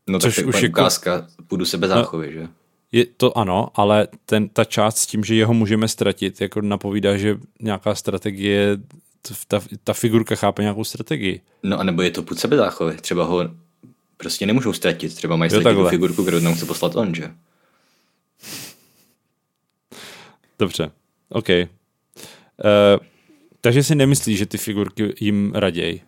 [0.09, 1.27] No Což tak už je ukázka, jako...
[1.47, 2.47] půjdu sebe záchovy, no, že?
[2.91, 7.17] Je to ano, ale ten, ta část s tím, že jeho můžeme ztratit, jako napovídá,
[7.17, 8.77] že nějaká strategie
[9.47, 11.41] ta, ta figurka chápe nějakou strategii.
[11.63, 12.95] No a nebo je to půd sebe záchovy.
[12.95, 13.49] Třeba ho
[14.17, 15.15] prostě nemůžou ztratit.
[15.15, 17.31] Třeba mají ztratit tu figurku, kterou tam chce poslat on, že?
[20.59, 20.91] Dobře,
[21.29, 21.49] OK.
[21.49, 21.65] Uh,
[23.61, 26.01] takže si nemyslíš, že ty figurky jim raději?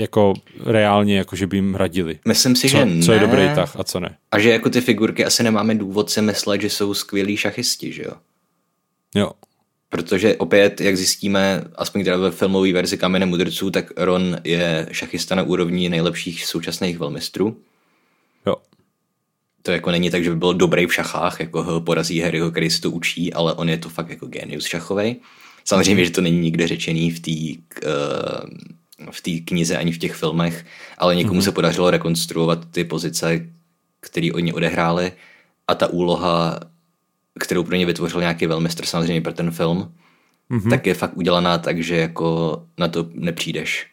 [0.00, 2.18] Jako reálně, jako že by jim radili.
[2.28, 3.02] Myslím si, co, že ne.
[3.02, 4.16] Co je dobrý tah a co ne.
[4.32, 8.02] A že jako ty figurky asi nemáme důvod si myslet, že jsou skvělí šachisti, že
[8.02, 8.12] jo?
[9.14, 9.30] Jo.
[9.88, 15.34] Protože opět, jak zjistíme, aspoň teda ve filmové verzi Kamene mudrců, tak Ron je šachista
[15.34, 17.56] na úrovni nejlepších současných velmistrů.
[18.46, 18.56] Jo.
[19.64, 22.70] To jako není tak, že by byl dobrý v šachách, jako ho porazí Harryho, který
[22.70, 25.16] se to učí, ale on je to fakt jako genius šachovej.
[25.64, 26.04] Samozřejmě, mm.
[26.04, 30.66] že to není nikde řečený v té uh, v té knize ani v těch filmech,
[30.98, 31.42] ale někomu mm.
[31.42, 33.46] se podařilo rekonstruovat ty pozice,
[34.00, 35.12] které oni odehráli
[35.68, 36.60] a ta úloha
[37.40, 39.94] kterou pro ně vytvořil nějaký velmistr samozřejmě pro ten film,
[40.50, 40.70] mm-hmm.
[40.70, 43.86] tak je fakt udělaná tak, že jako na to nepřijdeš.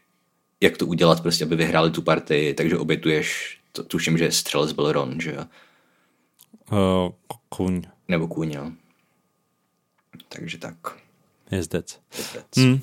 [0.61, 4.91] Jak to udělat prostě, aby vyhráli tu partii, takže obětuješ, to, tuším, že střelec byl
[4.91, 5.45] Ron, že jo?
[6.71, 7.11] Uh,
[7.49, 7.81] kůň.
[8.07, 8.71] Nebo kůň, jo.
[10.29, 10.75] Takže tak.
[11.51, 11.99] Jezdec.
[12.17, 12.45] Jezdec.
[12.57, 12.79] Mm.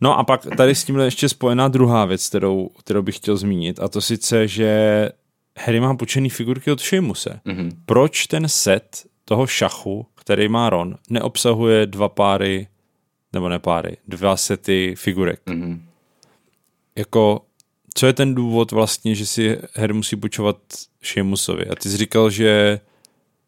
[0.00, 3.80] No a pak tady s tímhle ještě spojená druhá věc, kterou, kterou bych chtěl zmínit,
[3.80, 5.08] a to sice, že
[5.58, 7.40] Harry má počený figurky od Sheamuse.
[7.46, 7.70] Mm-hmm.
[7.86, 12.68] Proč ten set toho šachu, který má Ron, neobsahuje dva páry,
[13.32, 15.46] nebo ne páry, dva sety figurek?
[15.46, 15.80] Mm-hmm.
[16.96, 17.44] Jako,
[17.94, 20.56] co je ten důvod vlastně, že si Harry musí půjčovat
[21.04, 21.66] Sheamusovi?
[21.66, 22.80] A ty jsi říkal, že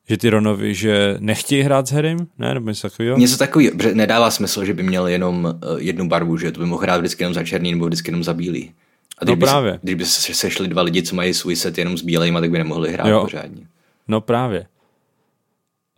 [0.09, 2.27] že ty Ronovi, že nechtějí hrát s Harrym?
[2.39, 3.19] Ne, nebo něco takového?
[3.19, 6.83] Něco takového, nedává smysl, že by měl jenom uh, jednu barvu, že to by mohl
[6.83, 8.73] hrát vždycky jenom za černý nebo vždycky jenom za bílý.
[9.19, 9.73] A no by právě.
[9.73, 12.51] Se, když by se sešli dva lidi, co mají svůj set jenom s bílejma, tak
[12.51, 13.21] by nemohli hrát jo.
[13.21, 13.67] pořádně.
[14.09, 14.67] No právě.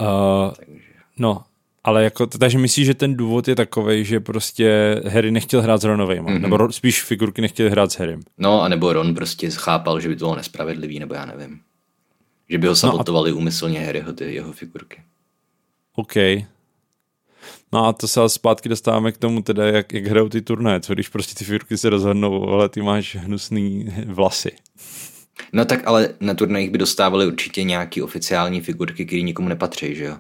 [0.01, 0.53] Uh,
[1.19, 1.43] no,
[1.85, 5.85] ale jako, takže myslíš, že ten důvod je takový, že prostě Harry nechtěl hrát s
[5.85, 6.41] Ronovým, mm-hmm.
[6.41, 8.21] nebo spíš figurky nechtěl hrát s Harrym.
[8.39, 11.61] No, a nebo Ron prostě chápal, že by to bylo nespravedlivý, nebo já nevím.
[12.49, 13.39] Že by ho sabotovali no a...
[13.39, 15.03] úmyslně Harryho ty jeho figurky.
[15.95, 16.15] OK.
[17.73, 20.95] No a to se zpátky dostáváme k tomu teda, jak, jak hrajou ty turné, co
[20.95, 24.51] když prostě ty figurky se rozhodnou, ale ty máš hnusný vlasy.
[25.53, 30.05] No tak ale na turnajích by dostávali určitě nějaký oficiální figurky, které nikomu nepatří, že
[30.05, 30.17] jo?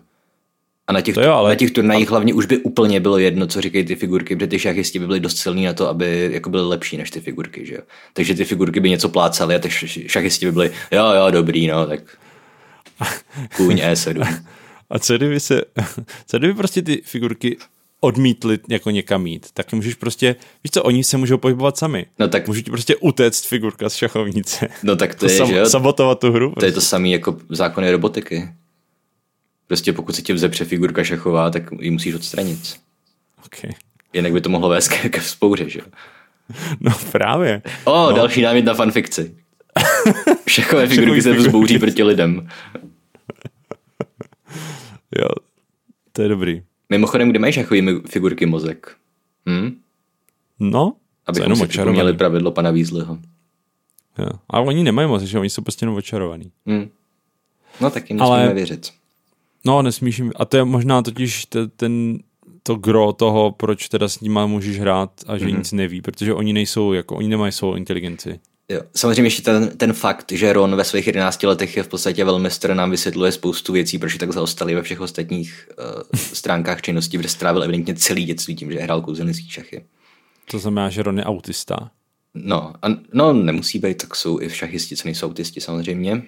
[0.86, 1.50] A na těch, jo, ale...
[1.50, 4.58] na těch turnajích hlavně už by úplně bylo jedno, co říkají ty figurky, protože ty
[4.58, 7.74] šachisti by byly dost silní na to, aby jako byly lepší než ty figurky, že
[7.74, 7.80] jo?
[8.12, 9.70] Takže ty figurky by něco plácaly a ty
[10.06, 12.00] šachisti by byly, jo, jo, dobrý, no, tak
[13.56, 14.42] kůň E7.
[14.90, 15.62] A co kdyby se,
[16.26, 17.56] co kdyby prostě ty figurky
[18.00, 22.06] odmítli jako někam jít, tak můžeš prostě, víš co, oni se můžou pohybovat sami.
[22.18, 22.48] No tak...
[22.48, 24.68] Můžu ti prostě utéct figurka z šachovnice.
[24.82, 25.66] No tak to je, sam, že jo?
[25.66, 26.48] Sabotovat tu hru.
[26.48, 26.66] To prostě.
[26.66, 26.88] je to prostě.
[26.88, 28.48] samé jako zákony robotiky.
[29.66, 32.80] Prostě pokud se tě vzepře figurka šachová, tak ji musíš odstranit.
[33.46, 33.70] Okay.
[34.12, 35.80] Jinak by to mohlo vést ke vzpouře, že?
[36.80, 37.62] No právě.
[37.84, 38.16] O, no.
[38.16, 39.36] další námět na fanfikci.
[40.48, 42.48] Šachové figurky se vzbouří proti lidem.
[45.18, 45.28] Jo,
[46.12, 46.62] to je dobrý.
[46.90, 48.96] Mimochodem, kde mají šachový figurky mozek?
[49.48, 49.80] Hm?
[50.60, 50.94] No,
[51.26, 53.18] Abychom si měli pravidlo pana Weasleyho.
[54.18, 54.28] Jo.
[54.48, 56.52] Ale oni nemají moc, že oni jsou prostě jenom očarovaný.
[56.66, 56.88] Hmm.
[57.80, 58.54] No tak jim Ale...
[58.54, 58.92] věřit.
[59.66, 62.18] No, nesmíš jim, a to je možná totiž ten, ten
[62.62, 65.58] to gro toho, proč teda s nima můžeš hrát a že mm-hmm.
[65.58, 68.40] nic neví, protože oni nejsou, jako oni nemají svou inteligenci.
[68.68, 68.80] Jo.
[68.96, 72.74] Samozřejmě ještě ten, ten fakt, že Ron ve svých 11 letech je v podstatě velmistr,
[72.74, 77.28] nám vysvětluje spoustu věcí, proč je tak zaostali ve všech ostatních uh, stránkách činnosti, kde
[77.28, 79.84] strávil evidentně celý dětství tím, že hrál kouzelnický šachy.
[80.50, 81.90] To znamená, že Ron je autista.
[82.34, 86.22] No, a, no nemusí být, tak jsou i šachisti, co nejsou autisti samozřejmě.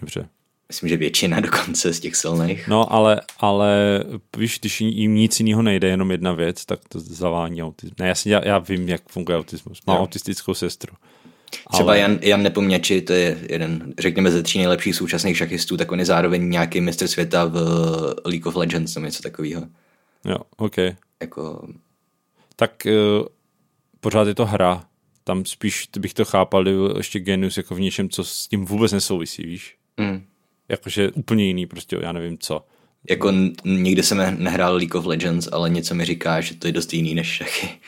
[0.00, 0.28] Dobře.
[0.70, 2.68] Myslím, že většina dokonce z těch silných.
[2.68, 4.04] No, ale, ale
[4.36, 7.96] víš, když jim nic jiného nejde, jenom jedna věc, tak to zavání autismus.
[7.98, 9.80] Ne, jasně, já, já vím, jak funguje autismus.
[9.86, 10.02] Mám Jo.
[10.02, 10.94] autistickou sestru.
[11.72, 15.92] Třeba ale- Jan, Jan Nepoměči, to je jeden, řekněme, ze tří nejlepších současných šachistů, tak
[15.92, 17.54] on je zároveň nějaký mistr světa v
[18.24, 19.62] League of Legends nebo něco takového.
[20.24, 20.76] Jo, OK.
[21.20, 21.68] Jako,
[22.56, 22.86] Tak
[23.20, 23.26] uh,
[24.00, 24.84] pořád je to hra.
[25.24, 26.64] Tam spíš bych to chápal,
[26.96, 29.76] ještě genius jako v něčem, co s tím vůbec nesouvisí, víš?
[29.96, 30.22] mm,
[30.70, 32.64] Jakože úplně jiný, prostě já nevím co.
[33.10, 33.32] jako
[33.64, 36.92] nikdy jsem ne- nehrál League of Legends, ale něco mi říká, že to je dost
[36.94, 37.68] jiný než šachy.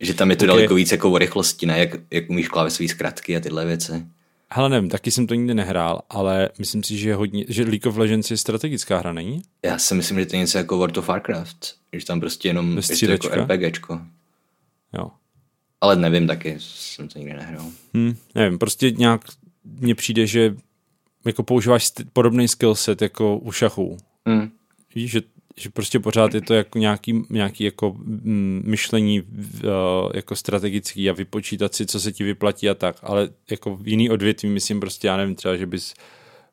[0.00, 0.48] Že tam je to Ok.
[0.48, 0.56] okay.
[0.56, 1.78] daleko víc jako o rychlosti, ne?
[1.78, 4.06] Jak, jak umíš klávesové zkratky a tyhle věci.
[4.50, 7.86] Hele, nevím, taky jsem to nikdy nehrál, ale myslím si, že, je hodně, že League
[7.86, 9.42] of Legends je strategická hra, není?
[9.64, 12.78] Já si myslím, že to je něco jako World of Warcraft, že tam prostě jenom
[13.00, 13.28] je to jako?
[13.28, 14.00] RPGčko.
[14.98, 15.10] Jo.
[15.80, 17.66] Ale nevím taky, jsem to nikdy nehrál.
[17.96, 19.20] Hm, nevím, prostě nějak
[19.64, 20.54] mně přijde, že
[21.24, 23.96] jako používáš podobný skillset jako u šachů.
[24.24, 24.50] Mm.
[24.94, 25.22] Víš, že,
[25.56, 29.28] že prostě pořád je to jako nějaký, nějaký jako mm, myšlení uh,
[30.14, 34.10] jako strategický a vypočítat si, co se ti vyplatí a tak, ale jako v jiný
[34.10, 35.94] odvětví myslím prostě, já nevím, třeba, že bys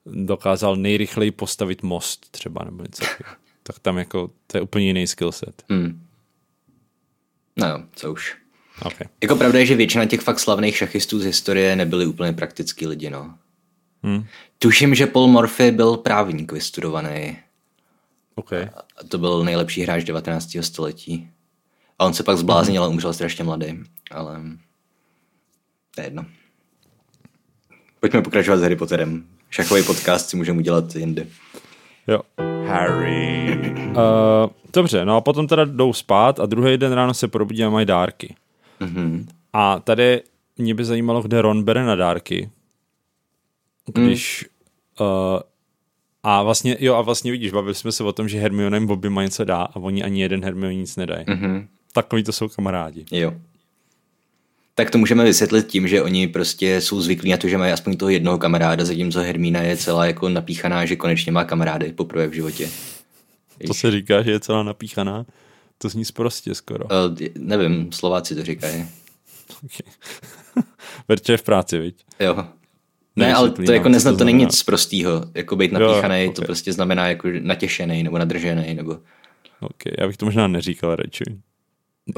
[0.06, 3.06] dokázal nejrychleji postavit most třeba nebo něco.
[3.64, 5.64] Tak tam jako, to je úplně jiný skillset.
[5.70, 6.06] Mm.
[7.58, 8.38] No jo, co už.
[8.86, 9.08] Okay.
[9.22, 13.10] Jako pravda je, že většina těch fakt slavných šachistů z historie nebyli úplně praktický lidi,
[13.10, 13.38] no.
[14.04, 14.26] Hmm.
[14.60, 17.38] Tuším, že Paul Morphy byl právník vystudovaný.
[18.36, 18.70] Okay.
[18.98, 20.58] A to byl nejlepší hráč 19.
[20.62, 21.30] století.
[22.00, 23.80] A on se pak zbláznil a umřel strašně mladý.
[24.12, 24.42] Ale
[25.96, 26.26] to je jedno.
[28.00, 29.26] Pojďme pokračovat s Harry Potterem.
[29.50, 31.28] Šachový podcast si můžeme udělat jindy.
[32.08, 32.22] Jo.
[32.68, 33.58] Harry.
[33.90, 33.96] Uh,
[34.74, 37.86] dobře, no a potom teda jdou spát a druhý den ráno se probudí a mají
[37.86, 38.36] dárky.
[38.80, 39.28] Mhm.
[39.54, 40.22] A tady
[40.58, 42.50] mě by zajímalo, kde Ron bere na dárky.
[43.94, 44.46] Když...
[45.00, 45.40] Uh,
[46.24, 49.24] a vlastně, jo, a vlastně vidíš, bavili jsme se o tom, že Hermione jim oběma
[49.24, 51.26] něco dá a oni ani jeden Hermione nic nedají.
[51.28, 51.68] Mhm.
[51.94, 53.06] Takový to jsou kamarádi.
[53.12, 53.34] Jo.
[54.76, 57.98] Tak to můžeme vysvětlit tím, že oni prostě jsou zvyklí na to, že mají aspoň
[57.98, 62.34] toho jednoho kamaráda, zatímco Hermína je celá jako napíchaná, že konečně má kamarády poprvé v
[62.34, 62.70] životě.
[63.68, 65.26] To se říká, že je celá napíchaná.
[65.78, 66.86] To zní sprostě skoro.
[66.86, 68.86] Uh, nevím, Slováci to říkají.
[69.66, 69.94] Okay.
[71.08, 72.06] Verče je v práci, viď?
[72.20, 72.46] Jo.
[73.20, 75.26] Ne, ale to jako co nezna, to to není nic prostýho.
[75.36, 76.46] Jako být napíchaný, Jo, to ok.
[76.46, 78.98] prostě znamená jako natěšený nebo nadržený nebo...
[79.60, 81.24] OK, já bych to možná neříkal radši.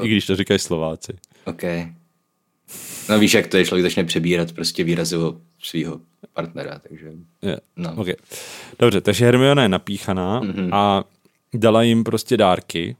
[0.02, 1.12] I když to říkají Slováci.
[1.44, 1.62] OK.
[3.08, 6.00] No víš, jak to je, člověk začne přebírat prostě výrazy o svého
[6.32, 7.06] partnera, takže...
[7.42, 7.56] Je.
[7.76, 7.94] No.
[7.96, 8.14] Okay.
[8.78, 10.52] Dobře, takže Hermiona je napíchaná Mhm.
[10.52, 10.74] mm-hmm.
[10.74, 11.04] a
[11.54, 12.96] dala jim prostě dárky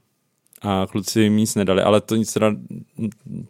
[0.63, 2.55] a kluci jim nic nedali, ale to nic teda,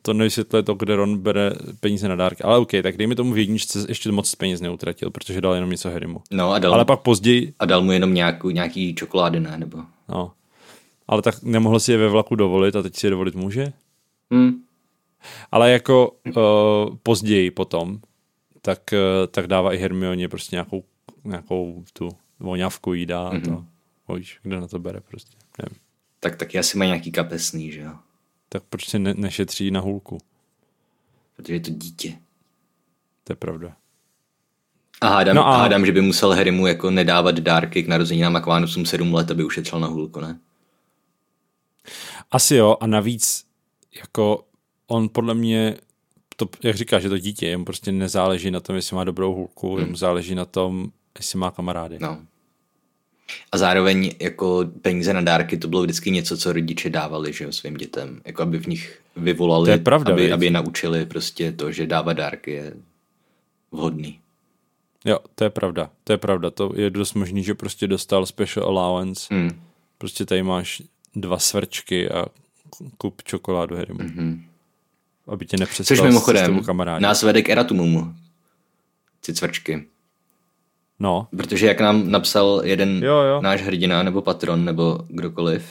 [0.02, 2.44] to nevysvětluje to, kde Ron bere peníze na dárky.
[2.44, 5.90] Ale OK, tak dejme tomu v jedničce ještě moc peněz neutratil, protože dal jenom něco
[5.90, 6.22] Harrymu.
[6.32, 9.58] No a dal, Ale pak později, a dal mu jenom nějakou, nějaký čokolády, ne?
[9.58, 9.78] Nebo...
[10.10, 10.32] no,
[11.08, 13.74] ale tak nemohl si je ve vlaku dovolit a teď si je dovolit může?
[14.34, 14.64] Hm.
[15.52, 18.00] Ale jako uh, později potom,
[18.62, 20.84] tak, uh, tak dává i Hermioně prostě nějakou,
[21.24, 22.10] nějakou tu
[22.40, 23.66] voňavku jí dá a to.
[24.16, 25.38] Víš, kde na to bere prostě.
[25.64, 25.83] Nevím.
[26.24, 27.94] Tak taky asi mají nějaký kapesný, že jo?
[28.50, 30.18] Tak proč se ne, nešetří na hůlku?
[31.36, 32.18] Protože je to dítě.
[33.24, 33.76] To je pravda.
[35.02, 38.42] A hádám, No a- hádám že by musel Harrymu jako nedávat dárky k narozeninám a
[38.42, 40.40] k Vánocům sedm let, aby ušetřil na hůlku, ne?
[42.32, 43.46] Asi jo, a navíc
[44.00, 44.46] jako
[44.88, 45.78] on podle mě,
[46.36, 49.70] to, jak říká, že to dítě, jemu prostě nezáleží na tom, jestli má dobrou hůlku,
[49.76, 49.80] hmm.
[49.80, 51.98] jemu záleží na tom, jestli má kamarády.
[52.02, 52.22] No.
[53.52, 57.52] A zároveň jako peníze na dárky to bylo vždycky něco, co rodiče dávali že jo,
[57.52, 58.22] svým dětem.
[58.26, 61.88] Jako aby v nich vyvolali, To je pravda, aby, aby je naučili prostě to, že
[61.88, 62.74] dávat dárky je
[63.72, 64.20] vhodný.
[65.06, 68.66] Jo, to je pravda, to je pravda, to je dost možný, že prostě dostal special
[68.66, 69.62] allowance, Hmm.
[69.98, 70.82] prostě tady máš
[71.16, 72.26] dva svrčky a
[72.98, 74.00] kup čokoládu Harrymu.
[74.00, 74.42] Mm-hmm.
[75.28, 76.62] Aby tě nepřestal Což mimochodem
[77.00, 78.14] nás vede k Eratumumu.
[79.26, 79.88] Ty cvrčky.
[81.04, 83.42] No, Protože jak nám napsal jeden Jo, jo.
[83.42, 85.66] náš hrdina nebo patron nebo kdokoliv,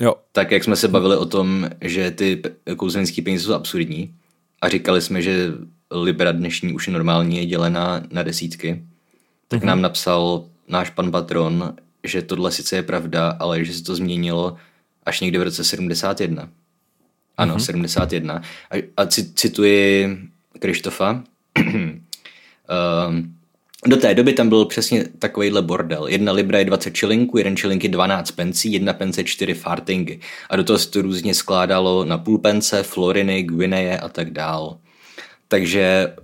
[0.00, 2.42] jo, tak jak jsme se bavili o tom, že ty
[2.76, 4.14] kouzelnický peníze jsou absurdní
[4.60, 5.52] a říkali jsme, že
[5.90, 8.82] Libra dnešní už je normálně dělená na desítky,
[9.48, 9.66] tak Mhm.
[9.68, 14.56] nám napsal náš pan patron, že tohle sice je pravda, ale že se to změnilo
[15.06, 16.48] až někdy v roce 71.
[17.36, 17.60] Ano, Mhm.
[17.62, 17.66] mm-hmm.
[17.66, 18.42] 71.
[18.70, 20.18] A, a ci- cituji
[20.58, 21.22] Krištofa.
[21.58, 23.34] um,
[23.86, 26.06] Do té doby tam byl přesně takovýhle bordel.
[26.06, 30.20] Jedna libra je 20 čilinků, jeden čilink je 12 pencí, jedna pence je 4 fartingy.
[30.50, 34.78] A do toho se to různě skládalo na půl pence, floriny, guineje a tak dál.
[35.48, 36.14] Takže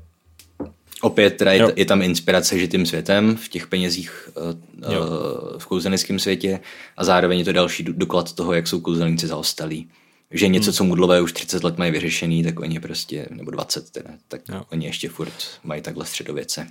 [1.01, 6.19] opět teda je, je tam inspirace žitým světem v těch penězích uh, uh, v kouzelnickém
[6.19, 6.61] světě
[6.97, 9.89] a zároveň je to další doklad toho, jak jsou kouzelníci zaostalí.
[10.31, 10.73] Že něco, hmm.
[10.75, 14.63] co mudlové už 30 let mají vyřešený, tak oni prostě, nebo 20 teda, tak jo.
[14.73, 15.35] oni ještě furt
[15.65, 16.67] mají takhle středověce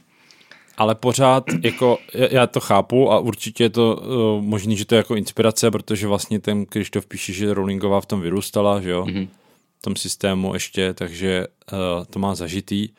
[0.78, 4.98] ale pořád, jako, já to chápu a určitě je to uh, možný, že to je
[4.98, 9.28] jako inspirace, protože vlastně ten Krištof píše, že Rowlingová v tom vyrůstala, že jo, mm-hmm.
[9.80, 12.90] v tom systému ještě, takže uh, to má zažitý,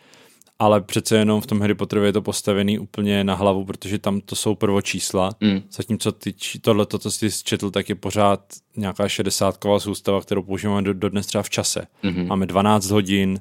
[0.59, 4.21] ale přece jenom v tom Harry Potterovi je to postavený úplně na hlavu, protože tam
[4.21, 5.63] to jsou prvočísla, mm.
[5.73, 8.41] zatímco ty, tohle, to, co jsi četl, tak je pořád
[8.77, 11.87] nějaká šedesátková soustava, kterou používáme do, do dnes třeba v čase.
[12.05, 12.27] Mm-hmm.
[12.27, 13.41] Máme 12 hodin,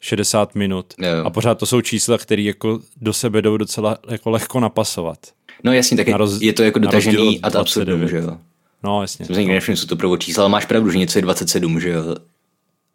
[0.00, 0.94] 60 minut.
[0.98, 1.24] Jo.
[1.24, 5.18] A pořád to jsou čísla, které jako do sebe jdou docela jako lehko napasovat.
[5.64, 8.38] No jasně, tak je, roz, je to jako dotažený ad absurdum, že jo?
[8.82, 9.26] No jasně.
[9.26, 11.80] Jsem si nikdy nevšiml, jsou to prvo čísla, ale máš pravdu, že něco je 27,
[11.80, 12.16] že jo?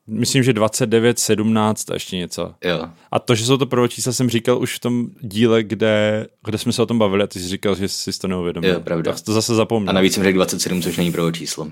[0.07, 2.53] Myslím, že 29, 17 a ještě něco.
[2.63, 2.89] Jo.
[3.11, 6.57] A to, že jsou to prvo čísla, jsem říkal už v tom díle, kde, kde
[6.57, 8.73] jsme se o tom bavili a ty jsi říkal, že jsi to neuvědomil.
[8.73, 9.11] Jo, pravda.
[9.11, 9.89] Tak to zase zapomněl.
[9.89, 11.67] A navíc jsem řekl 27, což není prvo číslo.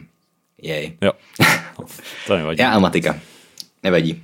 [0.61, 0.97] Jej.
[1.01, 1.11] Jo.
[2.27, 2.61] to nevadí.
[2.61, 3.19] Já a matika.
[3.83, 4.23] Nevadí.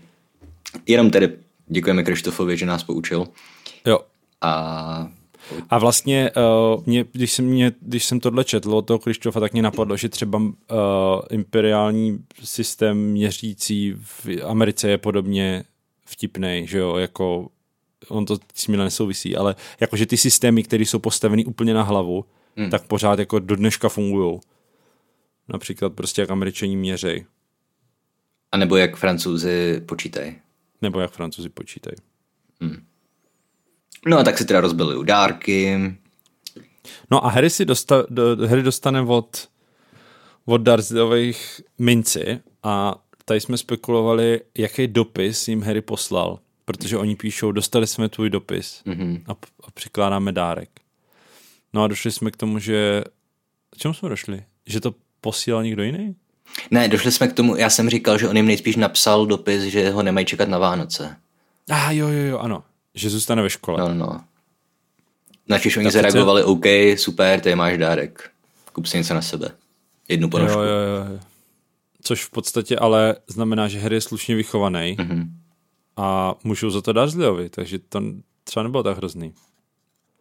[0.86, 3.28] Jenom tedy děkujeme Krištofovi, že nás poučil.
[3.86, 4.00] Jo.
[4.42, 5.12] A
[5.70, 6.32] a vlastně,
[6.76, 9.98] uh, mě, když, jsem mě, když jsem tohle četl od toho Krištofa, tak mě napadlo,
[9.98, 10.52] že třeba uh,
[11.30, 15.64] imperiální systém měřící v Americe je podobně
[16.06, 17.50] vtipný, že jo, jako
[18.08, 22.26] on to s tím nesouvisí, ale jakože ty systémy, které jsou postaveny úplně na hlavu,
[22.56, 22.70] hmm.
[22.70, 24.40] tak pořád jako do dneška fungují.
[25.48, 27.26] Například prostě jak američani měřej.
[28.52, 30.36] A nebo jak francouzi počítají.
[30.82, 31.96] Nebo jak francouzi počítají.
[32.62, 32.86] Hmm.
[34.08, 35.80] No a tak si teda rozbili dárky.
[37.12, 39.50] No a Harry, si dosta, do, Harry dostane od,
[40.46, 47.52] od Dursleyových minci a tady jsme spekulovali, jaký dopis jim Harry poslal, protože oni píšou,
[47.52, 49.24] dostali jsme tvůj dopis mm-hmm.
[49.28, 49.32] a,
[49.64, 50.70] a přikládáme dárek.
[51.74, 53.04] No a došli jsme k tomu, že...
[53.78, 54.44] Čemu jsme došli?
[54.66, 56.16] Že to posílal někdo jiný?
[56.72, 59.90] Ne, došli jsme k tomu, já jsem říkal, že on jim nejspíš napsal dopis, že
[59.90, 61.16] ho nemají čekat na Vánoce.
[61.70, 62.64] A ah, jo, jo, jo, ano.
[62.96, 63.80] Že zůstane ve škole.
[63.80, 64.22] No, no.
[65.50, 66.66] Načež oni zareagovali, OK,
[66.98, 68.30] super, ty máš dárek.
[68.74, 69.52] Kup si něco na sebe.
[70.08, 70.60] Jednu ponožku.
[70.60, 71.20] Jo, jo, jo.
[72.02, 75.28] Což v podstatě ale znamená, že Harry je slušně vychovaný mm-hmm.
[75.98, 78.02] a můžou za to Dursleyovi, takže to
[78.44, 79.34] třeba nebylo tak hrozný.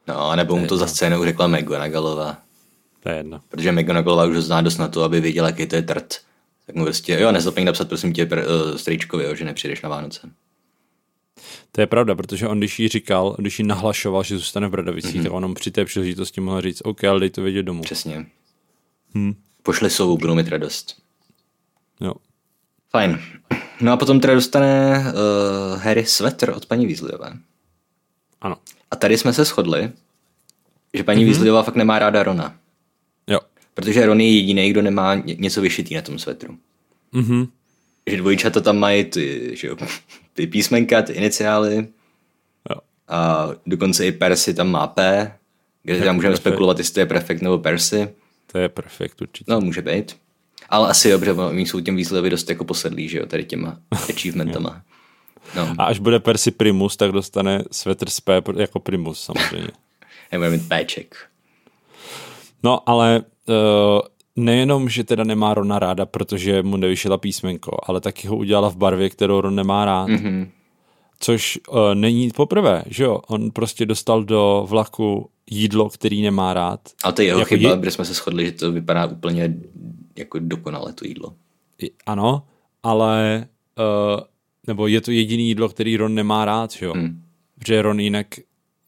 [0.08, 2.36] No, nebo mu to za scénou řekla McGonagallová.
[3.02, 3.40] To je jedno.
[3.48, 6.20] Protože McGonagallová už ho zná dost na to, aby věděla, jaký to je trt.
[6.68, 8.38] Tak mu prostě, jo, nezapomeň napsat prosím tě pr,
[9.14, 10.30] uh, jo, že nepřijdeš na Vánoce.
[11.72, 15.14] To je pravda, protože on, když jí říkal, když jí nahlašoval, že zůstane v Bradavicích,
[15.14, 15.22] mm-hmm.
[15.22, 17.82] tak on při té příležitosti mohl říct, OK, ale dej to vědět domů.
[17.82, 18.26] Přesně.
[19.14, 19.34] Hmm.
[19.62, 21.02] Pošli sovu, budou mít radost.
[22.00, 22.14] Jo.
[22.90, 23.20] Fajn.
[23.80, 27.32] No a potom teda dostane uh, Harry svetr od paní Weasleyové.
[28.40, 28.56] Ano.
[28.90, 29.92] A tady jsme se shodli,
[30.94, 31.26] že paní mm-hmm.
[31.26, 32.57] Weasleyová fakt nemá ráda Rona.
[33.78, 36.58] Protože Ron je jediný, kdo nemá něco vyšitý na tom svetru.
[37.12, 37.48] Mhm
[38.08, 39.76] že dvojčata tam mají ty, že jo,
[40.32, 41.88] ty písmenka, ty iniciály.
[42.70, 42.76] Jo.
[43.08, 45.32] A dokonce i Percy tam má P,
[45.82, 46.42] kde tam můžeme perfect.
[46.42, 48.08] spekulovat, jestli to je Perfect nebo Percy.
[48.52, 49.52] To je Perfect určitě.
[49.52, 50.16] No, může být.
[50.68, 54.82] Ale asi dobře, oni jsou těm výsledky dost jako posedlí, že jo, tady těma achievementama.
[55.56, 55.74] No.
[55.78, 59.68] A až bude Percy Primus, tak dostane svetr z P jako Primus samozřejmě.
[60.32, 61.16] Nebude mít Péček.
[62.62, 63.54] No, ale uh,
[64.36, 68.76] nejenom, že teda nemá Rona ráda, protože mu nevyšla písmenko, ale taky ho udělala v
[68.76, 70.08] barvě, kterou Ron nemá rád.
[70.08, 70.48] Mm-hmm.
[71.20, 73.20] Což uh, není poprvé, že jo?
[73.28, 76.80] On prostě dostal do vlaku jídlo, který nemá rád.
[77.04, 79.54] A to je jeho jako chyba, protože jsme se shodli, že to vypadá úplně
[80.16, 81.32] jako dokonale to jídlo.
[82.06, 82.42] Ano,
[82.82, 83.46] ale
[83.78, 84.20] uh,
[84.66, 86.94] nebo je to jediný jídlo, který Ron nemá rád, že jo?
[86.94, 87.22] Mm.
[87.58, 88.26] Protože Ron jinak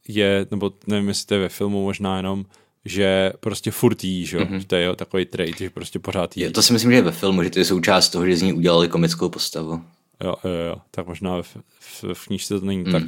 [0.09, 2.45] je, nebo nevím, jestli to je ve filmu možná jenom,
[2.85, 4.39] že prostě furt jí, že?
[4.39, 4.64] Mm-hmm.
[4.66, 6.43] to je takový trade, že prostě pořád jí.
[6.43, 8.43] Je, to si myslím, že je ve filmu, že to je součást toho, že z
[8.43, 9.83] ní udělali komickou postavu.
[10.24, 12.93] Jo, jo, jo, tak možná v, v, v knížce to není mm.
[12.93, 13.03] tak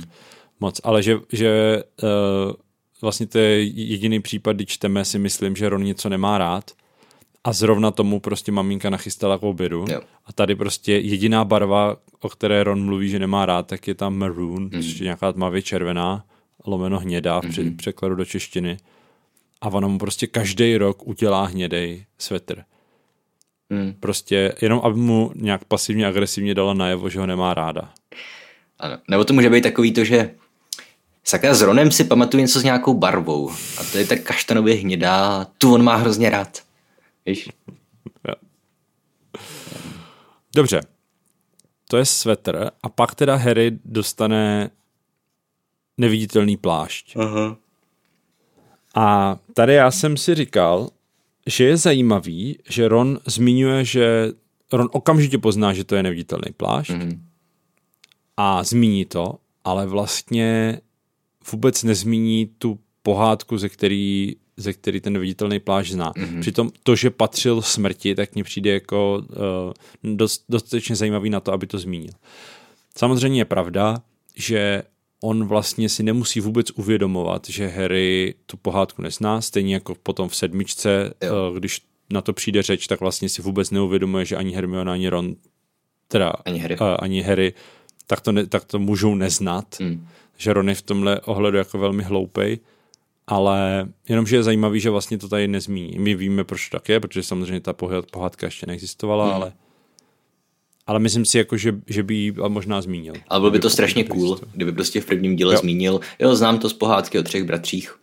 [0.61, 2.53] moc, ale že, že uh,
[3.03, 6.71] vlastně to je jediný případ, kdy čteme, si myslím, že Ron něco nemá rád
[7.45, 10.01] a zrovna tomu prostě maminka nachystala k obědu jo.
[10.27, 14.17] a tady prostě jediná barva, o které Ron mluví, že nemá rád, tak je tam
[14.17, 14.71] maroon, mm.
[14.71, 16.25] což je nějaká tmavě červená,
[16.67, 17.77] lomeno hnědá v mm-hmm.
[17.77, 18.77] překladu do češtiny
[19.63, 22.65] a ona mu prostě každý rok udělá hnědej svetr.
[23.71, 23.95] Hmm.
[24.01, 27.93] Prostě jenom, aby mu nějak pasivně agresivně dala najevo, že ho nemá ráda.
[28.79, 28.99] Ano.
[29.09, 30.35] Nebo to může být takový to, že
[31.25, 33.51] Sakra, s Ronem si pamatuju něco s nějakou barvou.
[33.51, 36.63] A to je tak kaštanově hnědá, tu on má hrozně rád.
[37.27, 37.49] Víš?
[40.55, 40.81] Dobře.
[41.89, 44.71] To je svetr a pak teda Harry dostane
[45.99, 47.17] neviditelný plášť.
[47.17, 47.57] Aha.
[48.95, 50.89] A tady já jsem si říkal,
[51.47, 54.33] že je zajímavý, že Ron zmiňuje, že
[54.73, 57.23] Ron okamžitě pozná, že to je neviditelný plášť Mhm.
[58.37, 59.35] a zmíní to,
[59.65, 60.81] ale vlastně
[61.53, 66.13] vůbec nezmíní tu pohádku, ze který, ze který ten neviditelný plášť zná.
[66.13, 66.41] Mm-hmm.
[66.41, 69.23] Přitom to, že patřil smrti, tak mně přijde jako
[70.05, 72.13] uh, dost, dostatečně zajímavý na to, aby to zmínil.
[72.99, 74.03] Samozřejmě je pravda,
[74.35, 74.83] že
[75.23, 80.37] on vlastně si nemusí vůbec uvědomovat, že Harry tu pohádku nezná, stejně jako potom v
[80.37, 81.51] sedmičce, Jo.
[81.51, 81.81] uh, když
[82.13, 85.35] na to přijde řeč, tak vlastně si vůbec neuvědomuje, že ani Hermiona, ani Ron,
[86.09, 86.79] teda Ani Harry.
[86.79, 87.55] Uh, ani Harry
[88.07, 90.07] tak to, ne, tak to můžou neznat, Mm.
[90.37, 92.59] že Ron je v tomhle ohledu jako velmi hloupej,
[93.27, 95.99] ale jenomže je zajímavý, že vlastně to tady nezmíní.
[95.99, 99.35] My víme, proč to tak je, protože samozřejmě ta pohád- pohádka ještě neexistovala, Hmm.
[99.35, 99.53] ale
[100.87, 103.15] ale myslím si, jako, že, že by ji možná zmínil.
[103.29, 105.61] Ale bylo by to strašně cool, kdyby prostě v prvním díle Jo.
[105.61, 107.99] zmínil, jo, znám to z pohádky o třech bratřích.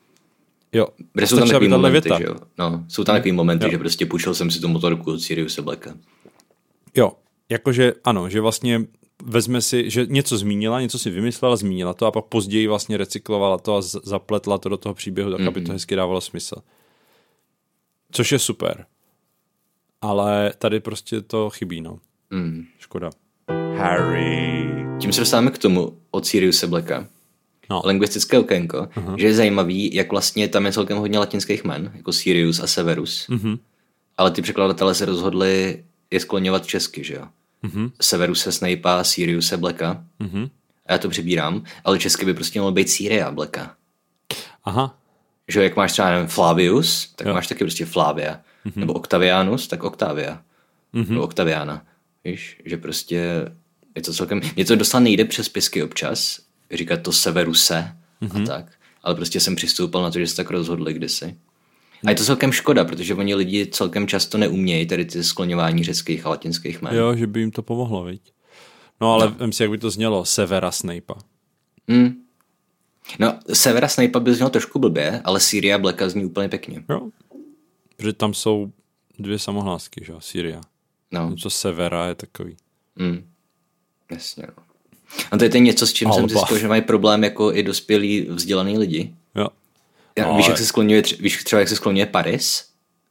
[0.74, 2.20] Jo, Protože jsou tam takový momenty, věta.
[2.20, 2.36] že jo?
[2.58, 3.72] No, jsou tam takový momenty, Jo.
[3.72, 5.94] že prostě půjčil jsem si tu motorku od Siriuse Blacka.
[6.96, 7.12] Jo,
[7.50, 8.82] jakože ano, že vlastně
[9.24, 13.58] vezme si, že něco zmínila, něco si vymyslela, zmínila to a pak později vlastně recyklovala
[13.58, 16.56] to a zapletla to do toho příběhu, tak aby to hezky dávalo smysl.
[18.12, 18.86] Což je super.
[20.02, 22.00] Ale tady prostě to chybí, no.
[22.30, 22.66] Mm.
[22.80, 23.10] Škoda.
[23.78, 24.70] Harry.
[25.02, 27.08] Tím se dostáváme k tomu od Siriuse Blacka.
[27.70, 27.82] No.
[27.86, 29.16] Lingvistické okénko, uh-huh.
[29.16, 33.28] že je zajímavý, jak vlastně tam je celkem hodně latinských jmen, jako Sirius a Severus.
[33.30, 33.60] Uh-huh.
[34.18, 37.28] Ale ty překladatelé se rozhodli je skloňovat česky, že jo?
[37.64, 37.92] Uh-huh.
[38.02, 40.04] Severuse Snape'a, Siriuse Blacka.
[40.22, 40.50] Uh-huh.
[40.86, 43.76] A já to přebírám, ale česky by prostě mělo být Syria Blacka.
[44.64, 44.98] Aha,
[45.48, 47.34] Že jak máš třeba nevím, Flavius, tak jo.
[47.34, 48.40] máš taky prostě Flavia.
[48.66, 48.76] Uh-huh.
[48.76, 50.42] Nebo Octavianus, tak Octavia.
[50.94, 51.10] Uh-huh.
[51.10, 51.86] Nebo Octaviana.
[52.32, 53.52] Víš, že prostě
[53.96, 56.40] je to celkem, mě to dostal nejde přes pisky občas,
[56.72, 58.44] říkat to Severuse uh-huh.
[58.44, 58.72] a tak,
[59.04, 61.38] ale prostě jsem přistoupil na to, že se tak rozhodli kdysi.
[62.06, 66.26] A je to celkem škoda, protože oni lidi celkem často neumějí tady ty skloňování řeckých
[66.26, 66.96] a latinských jmen.
[66.96, 68.22] jo, že by jim to pomohlo, viď?
[69.02, 69.36] No ale no.
[69.40, 71.16] vem si, jak by to znělo, Severa Snape'a.
[71.90, 72.24] Hmm.
[73.20, 76.84] No, Severa Snape'a by znělo trošku blbě, ale Syria Blacka zní úplně pěkně.
[76.90, 77.10] Jo.
[77.96, 78.72] Protože tam jsou
[79.20, 80.62] dvě samohlásky, že jo, Syria.
[81.12, 81.36] No.
[81.36, 82.58] Co Severa je takový.
[82.96, 83.30] Mm.
[84.12, 84.64] Jasně, no.
[85.32, 86.28] A to je to něco, s čím jsem Alba.
[86.28, 89.14] zjistil, že mají problém jako i dospělí vzdělaný lidi.
[89.36, 89.48] Jo.
[90.18, 92.66] Já, No, víš, jak se skloňuje, víš třeba, jak se skloňuje Paris?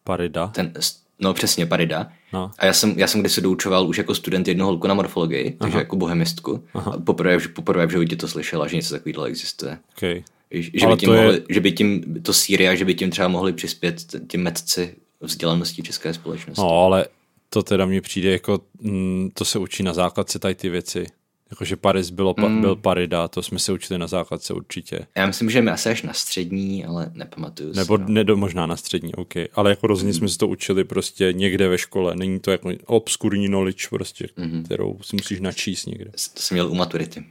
[0.04, 0.46] Parida.
[0.46, 0.72] Ten,
[1.20, 2.12] no přesně, Parida.
[2.32, 2.50] No.
[2.58, 5.78] A já jsem, já jsem kdysi doučoval už jako student jednu holku na morfologii, takže
[5.78, 6.64] jako bohemistku.
[6.74, 9.78] A poprvé, poprvé v životě to slyšela, že něco takového existuje.
[9.96, 10.24] Okay.
[10.50, 13.10] Že, Ale by tím to je- mohli, že by tím, to Sýria, že by tím
[13.10, 16.60] třeba mohli přispět tím medci vzdělanosti české společnosti.
[16.60, 17.06] No, ale
[17.50, 21.06] to teda mně přijde jako, mm, to se učí na základce tady ty věci.
[21.50, 22.60] Jakože Paris bylo, Mm.
[22.60, 25.06] byl Parida, to jsme se učili na základce určitě.
[25.16, 28.02] Já myslím, že mi asi až na střední, ale nepamatuju Nebo si.
[28.02, 28.08] no.
[28.08, 29.34] ne, možná na střední, OK.
[29.54, 32.16] Ale jako rozhodně jsme se to učili prostě někde ve škole.
[32.16, 34.64] Není to jako obskurní knowledge prostě, Mhm.
[34.64, 36.10] kterou si musíš načíst někde.
[36.34, 37.24] To jsem měl u maturity.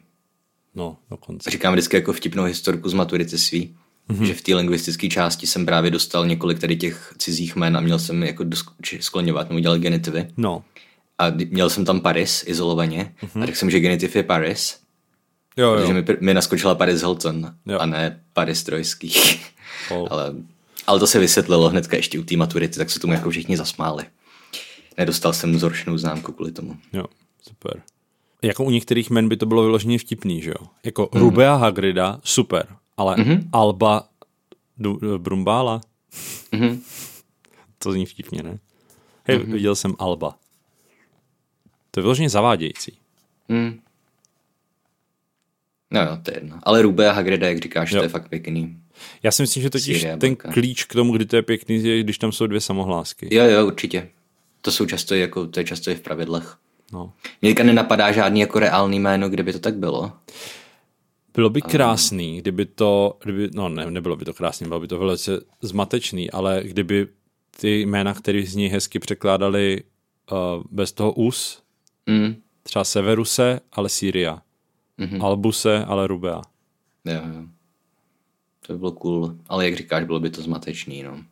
[0.75, 1.51] No, dokonce.
[1.51, 3.75] Říkám vždycky jako vtipnou historku z maturity svý.
[4.09, 4.23] Mm-hmm.
[4.23, 7.99] že v té lingvistické části jsem právě dostal několik tady těch cizích jmen a měl
[7.99, 10.27] jsem jako dosk- skloňovat, nebo dělat genitivy.
[10.37, 10.63] No,
[11.17, 13.43] A měl jsem tam Paris izolovaně mm-hmm.
[13.43, 14.79] a řekl jsem, že genitiv je Paris,
[15.57, 15.93] jo, protože jo.
[15.93, 17.79] mi, pr- mi naskočila Paris Hilton Jo.
[17.79, 19.13] a ne Paris Trojský.
[19.91, 20.07] Oh.
[20.11, 20.35] ale,
[20.87, 24.05] ale to se vysvětlilo hnedka ještě u té maturity, tak se tomu jako všichni zasmáli.
[24.97, 26.77] Nedostal jsem zhoršenou známku kvůli tomu.
[26.93, 27.05] Jo,
[27.41, 27.81] super.
[28.41, 30.67] Jako u některých men by to bylo vyloženě vtipný, že jo?
[30.85, 31.19] Jako mm-hmm.
[31.19, 32.67] Rubea Hagrida, super,
[32.97, 33.49] ale mm-hmm.
[33.53, 34.09] Alba
[34.77, 35.81] du, Brumbála,
[36.51, 36.81] Mhm.
[37.77, 38.59] to zní vtipně, ne?
[39.23, 39.51] Hej, mm-hmm.
[39.51, 40.35] viděl jsem Alba.
[41.91, 42.97] To je vyloženě zavádějící.
[43.49, 43.79] Hmm.
[45.91, 46.59] No jo, to je jedno.
[46.63, 47.97] Ale Rube a Hagrida, jak říkáš, Jo.
[47.99, 48.77] to je fakt pěkný.
[49.23, 50.51] Já si myslím, že totiž Syria, ten Blacka.
[50.51, 53.35] klíč k tomu, kdy to je pěkný, je, když tam jsou dvě samohlásky.
[53.35, 54.09] Jo, jo, určitě.
[54.61, 56.57] To jsou často jako, to je často i v pravidlech.
[56.93, 57.13] No.
[57.41, 60.11] Mě nenapadá žádný jako reálný jméno, kde by to tak bylo.
[61.37, 64.99] Bylo by krásný, kdyby to, kdyby, no ne, nebylo by to krásný, bylo by to
[64.99, 67.07] velice zmatečný, ale kdyby
[67.59, 69.83] ty jména, které z něj hezky překládali
[70.31, 70.37] uh,
[70.71, 71.63] bez toho us,
[72.09, 72.35] Mm.
[72.63, 74.41] třeba Severuse, ale Syria.
[74.99, 75.25] Mm-hmm.
[75.25, 76.41] Albuse, ale Rubea.
[77.05, 77.43] Jo, jo.
[78.67, 79.35] To by bylo cool.
[79.47, 81.23] Ale jak říkáš, bylo by to zmatečný, no.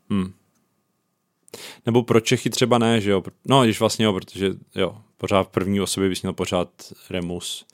[1.85, 3.23] Nebo pro Čechy třeba ne, že jo?
[3.47, 6.69] No, když vlastně jo, protože jo, pořád v první osobě bys měl pořád
[7.09, 7.65] Remus,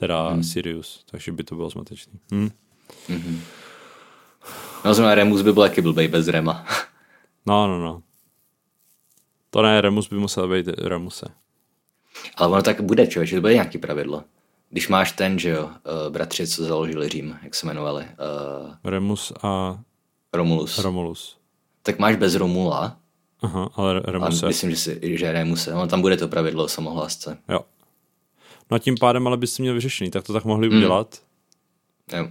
[0.00, 0.42] teda hmm.
[0.42, 2.12] Sirius, takže by to bylo zmatečný.
[2.32, 2.50] Hm.
[4.84, 6.64] No znamená, Remus by byl taky blbej bez Rema.
[7.46, 8.02] No, no, no.
[9.50, 11.26] To ne, Remus by musel být Remuse.
[12.36, 14.24] Ale ono tak bude, člověče, to bude nějaký pravidlo.
[14.70, 19.32] Když máš ten, že jo, uh, bratři, co založili Řím, jak se jmenovali, uh, Remus
[19.42, 19.78] a
[20.32, 21.36] Romulus, Romulus.
[21.82, 22.96] tak máš bez Romula,
[23.42, 24.46] Aha, ale a Remuse.
[24.46, 27.38] myslím, že, si, že Remuse, no, tam bude to pravidlo o samohlásce.
[27.48, 27.60] Jo.
[28.70, 31.22] No a tím pádem ale bys měl vyřešený, tak to tak mohli udělat.
[32.16, 32.28] Jo.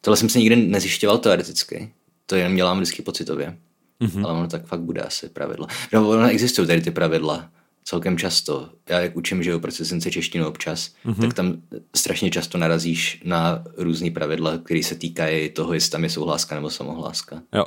[0.00, 1.92] Tohle jsem si nikdy nezjišťoval teoreticky,
[2.26, 3.58] to jenom dělám vždycky pocitově,
[4.00, 4.24] mm-hmm.
[4.24, 5.66] ale ono tak fakt bude asi pravidlo.
[5.92, 7.50] No, ono existují tady ty pravidla
[7.84, 8.70] celkem často.
[8.88, 11.20] Já jak učím, že jo, procesence češtinu občas, mm-hmm.
[11.20, 11.62] tak tam
[11.96, 16.70] strašně často narazíš na různý pravidla, které se týkají toho, jestli tam je souhláska nebo
[16.70, 17.42] samohláska.
[17.52, 17.64] Jo.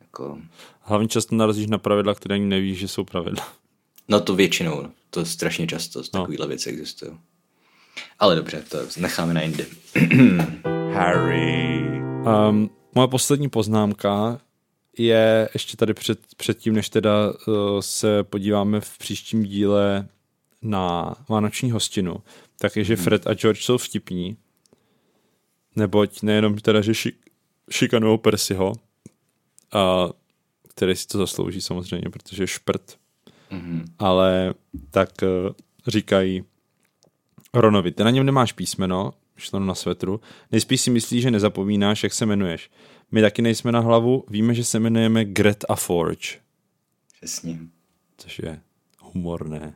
[0.00, 0.38] Jako,
[0.80, 3.48] Hlavně často narazíš na pravidla, které ani nevíš, že jsou pravidla.
[4.08, 7.12] no to většinou, to strašně často, takovýhle věci existují.
[8.18, 9.66] Ale dobře, to necháme na jindy.
[10.92, 11.84] Harry.
[12.48, 14.40] Um, moje poslední poznámka
[14.98, 20.08] je ještě tady před, předtím, než teda uh, se podíváme v příštím díle
[20.62, 22.16] na vánoční hostinu,
[22.58, 24.36] tak je, že Fred a George jsou vtipní,
[25.76, 27.16] neboť nejenom teda, že šik,
[27.70, 28.72] šikanují Percyho,
[29.72, 30.08] a,
[30.68, 32.98] který si to zaslouží samozřejmě, protože šprt,
[33.54, 33.84] Mhm.
[33.98, 34.54] ale
[34.90, 35.52] tak uh,
[35.86, 36.44] říkají
[37.54, 40.20] Ronovi, ty na něm nemáš písmeno, šlo na svetru,
[40.52, 42.70] nejspíš si myslíš, že nezapomínáš, jak se jmenuješ.
[43.12, 46.28] My taky nejsme na hlavu, víme, že se jmenujeme Gret a Forge,
[47.16, 47.58] Přesně.
[48.18, 48.60] což je
[49.00, 49.74] humorné.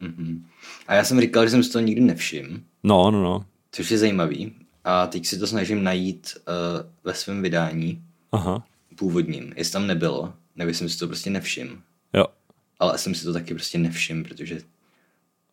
[0.00, 0.46] Mhm.
[0.86, 3.44] A já jsem říkal, že jsem si to nikdy nevšiml, No, no, no.
[3.72, 4.52] což je zajímavý.
[4.84, 8.64] A teď si to snažím najít uh, ve svém vydání Aha,
[8.96, 9.52] původním.
[9.56, 11.76] Jestli tam nebylo, nebo jsem si to prostě nevšiml.
[12.82, 14.60] Ale jsem si to taky prostě nevšiml, protože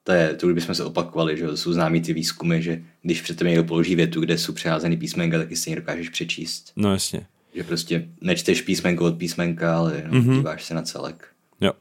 [0.04, 3.38] to je, to už bychom se opakovali, že jsou známý ty výzkumy, že když před
[3.38, 6.72] tebou někdo položí větu, kde jsou přeházený písmenka, taky stejně dokážeš přečíst.
[6.76, 7.28] No jasně.
[7.56, 10.38] Že prostě nečteš písmenko od písmenka, ale jenom mm-hmm.
[10.38, 11.28] díváš se na celek.
[11.62, 11.72] Jo,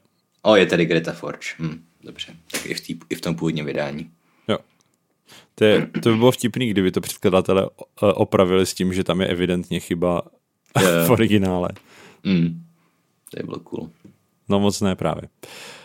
[0.42, 1.46] O, je tady Greta Forge.
[1.58, 4.10] Hm, dobře, tak i v, tý, i v tom původním vydání.
[4.48, 4.58] jo.
[5.54, 7.66] To, je, to by bylo vtipný, kdyby to předkladatelé
[8.00, 10.22] o- opravili s tím, že tam je evidentně chyba
[10.82, 11.68] Jo, v originále.
[12.26, 12.64] Hm,
[13.30, 13.90] to je bylo cool.
[14.48, 15.22] No moc ne právě.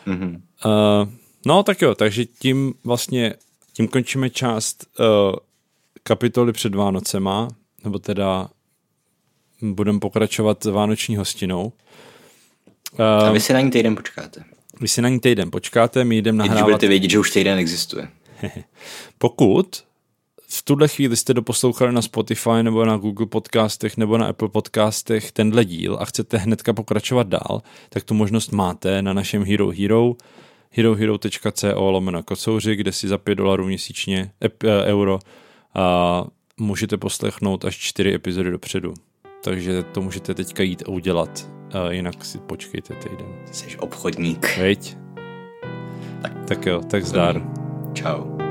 [0.06, 0.44] Mhm.
[0.66, 1.10] Uh,
[1.46, 3.34] no tak jo, takže tím vlastně,
[3.74, 5.06] tím končíme část uh,
[6.04, 7.48] kapitoly před Vánocema,
[7.84, 8.50] nebo teda
[9.62, 11.74] budeme pokračovat vánoční hostinou.
[13.00, 14.44] A Uh, vy si na ní týden počkáte.
[14.82, 16.66] vy si na ní týden počkáte, my jdeme Když nahrávat.
[16.72, 18.08] budete vědět, že už týden existuje.
[19.18, 19.84] Pokud
[20.54, 25.32] v tuhle chvíli jste doposlouchali na Spotify nebo na Google podcastech nebo na Apple podcastech
[25.32, 30.16] tenhle díl a chcete hnedka pokračovat dál, tak tu možnost máte na našem Hero Hero
[30.72, 35.20] herohero.co lomeno kocouři, kde si za 5 dolarů měsíčně ep, eh, euro
[35.76, 36.26] a
[36.58, 38.94] můžete poslechnout až 4 epizody dopředu.
[39.44, 43.28] Takže to můžete teďka jít a udělat, a jinak si počkejte týden.
[43.52, 44.58] Jsi obchodník.
[44.58, 44.98] Veď?
[46.22, 47.42] Tak, tak jo, tak zdar.
[47.94, 48.43] Čau.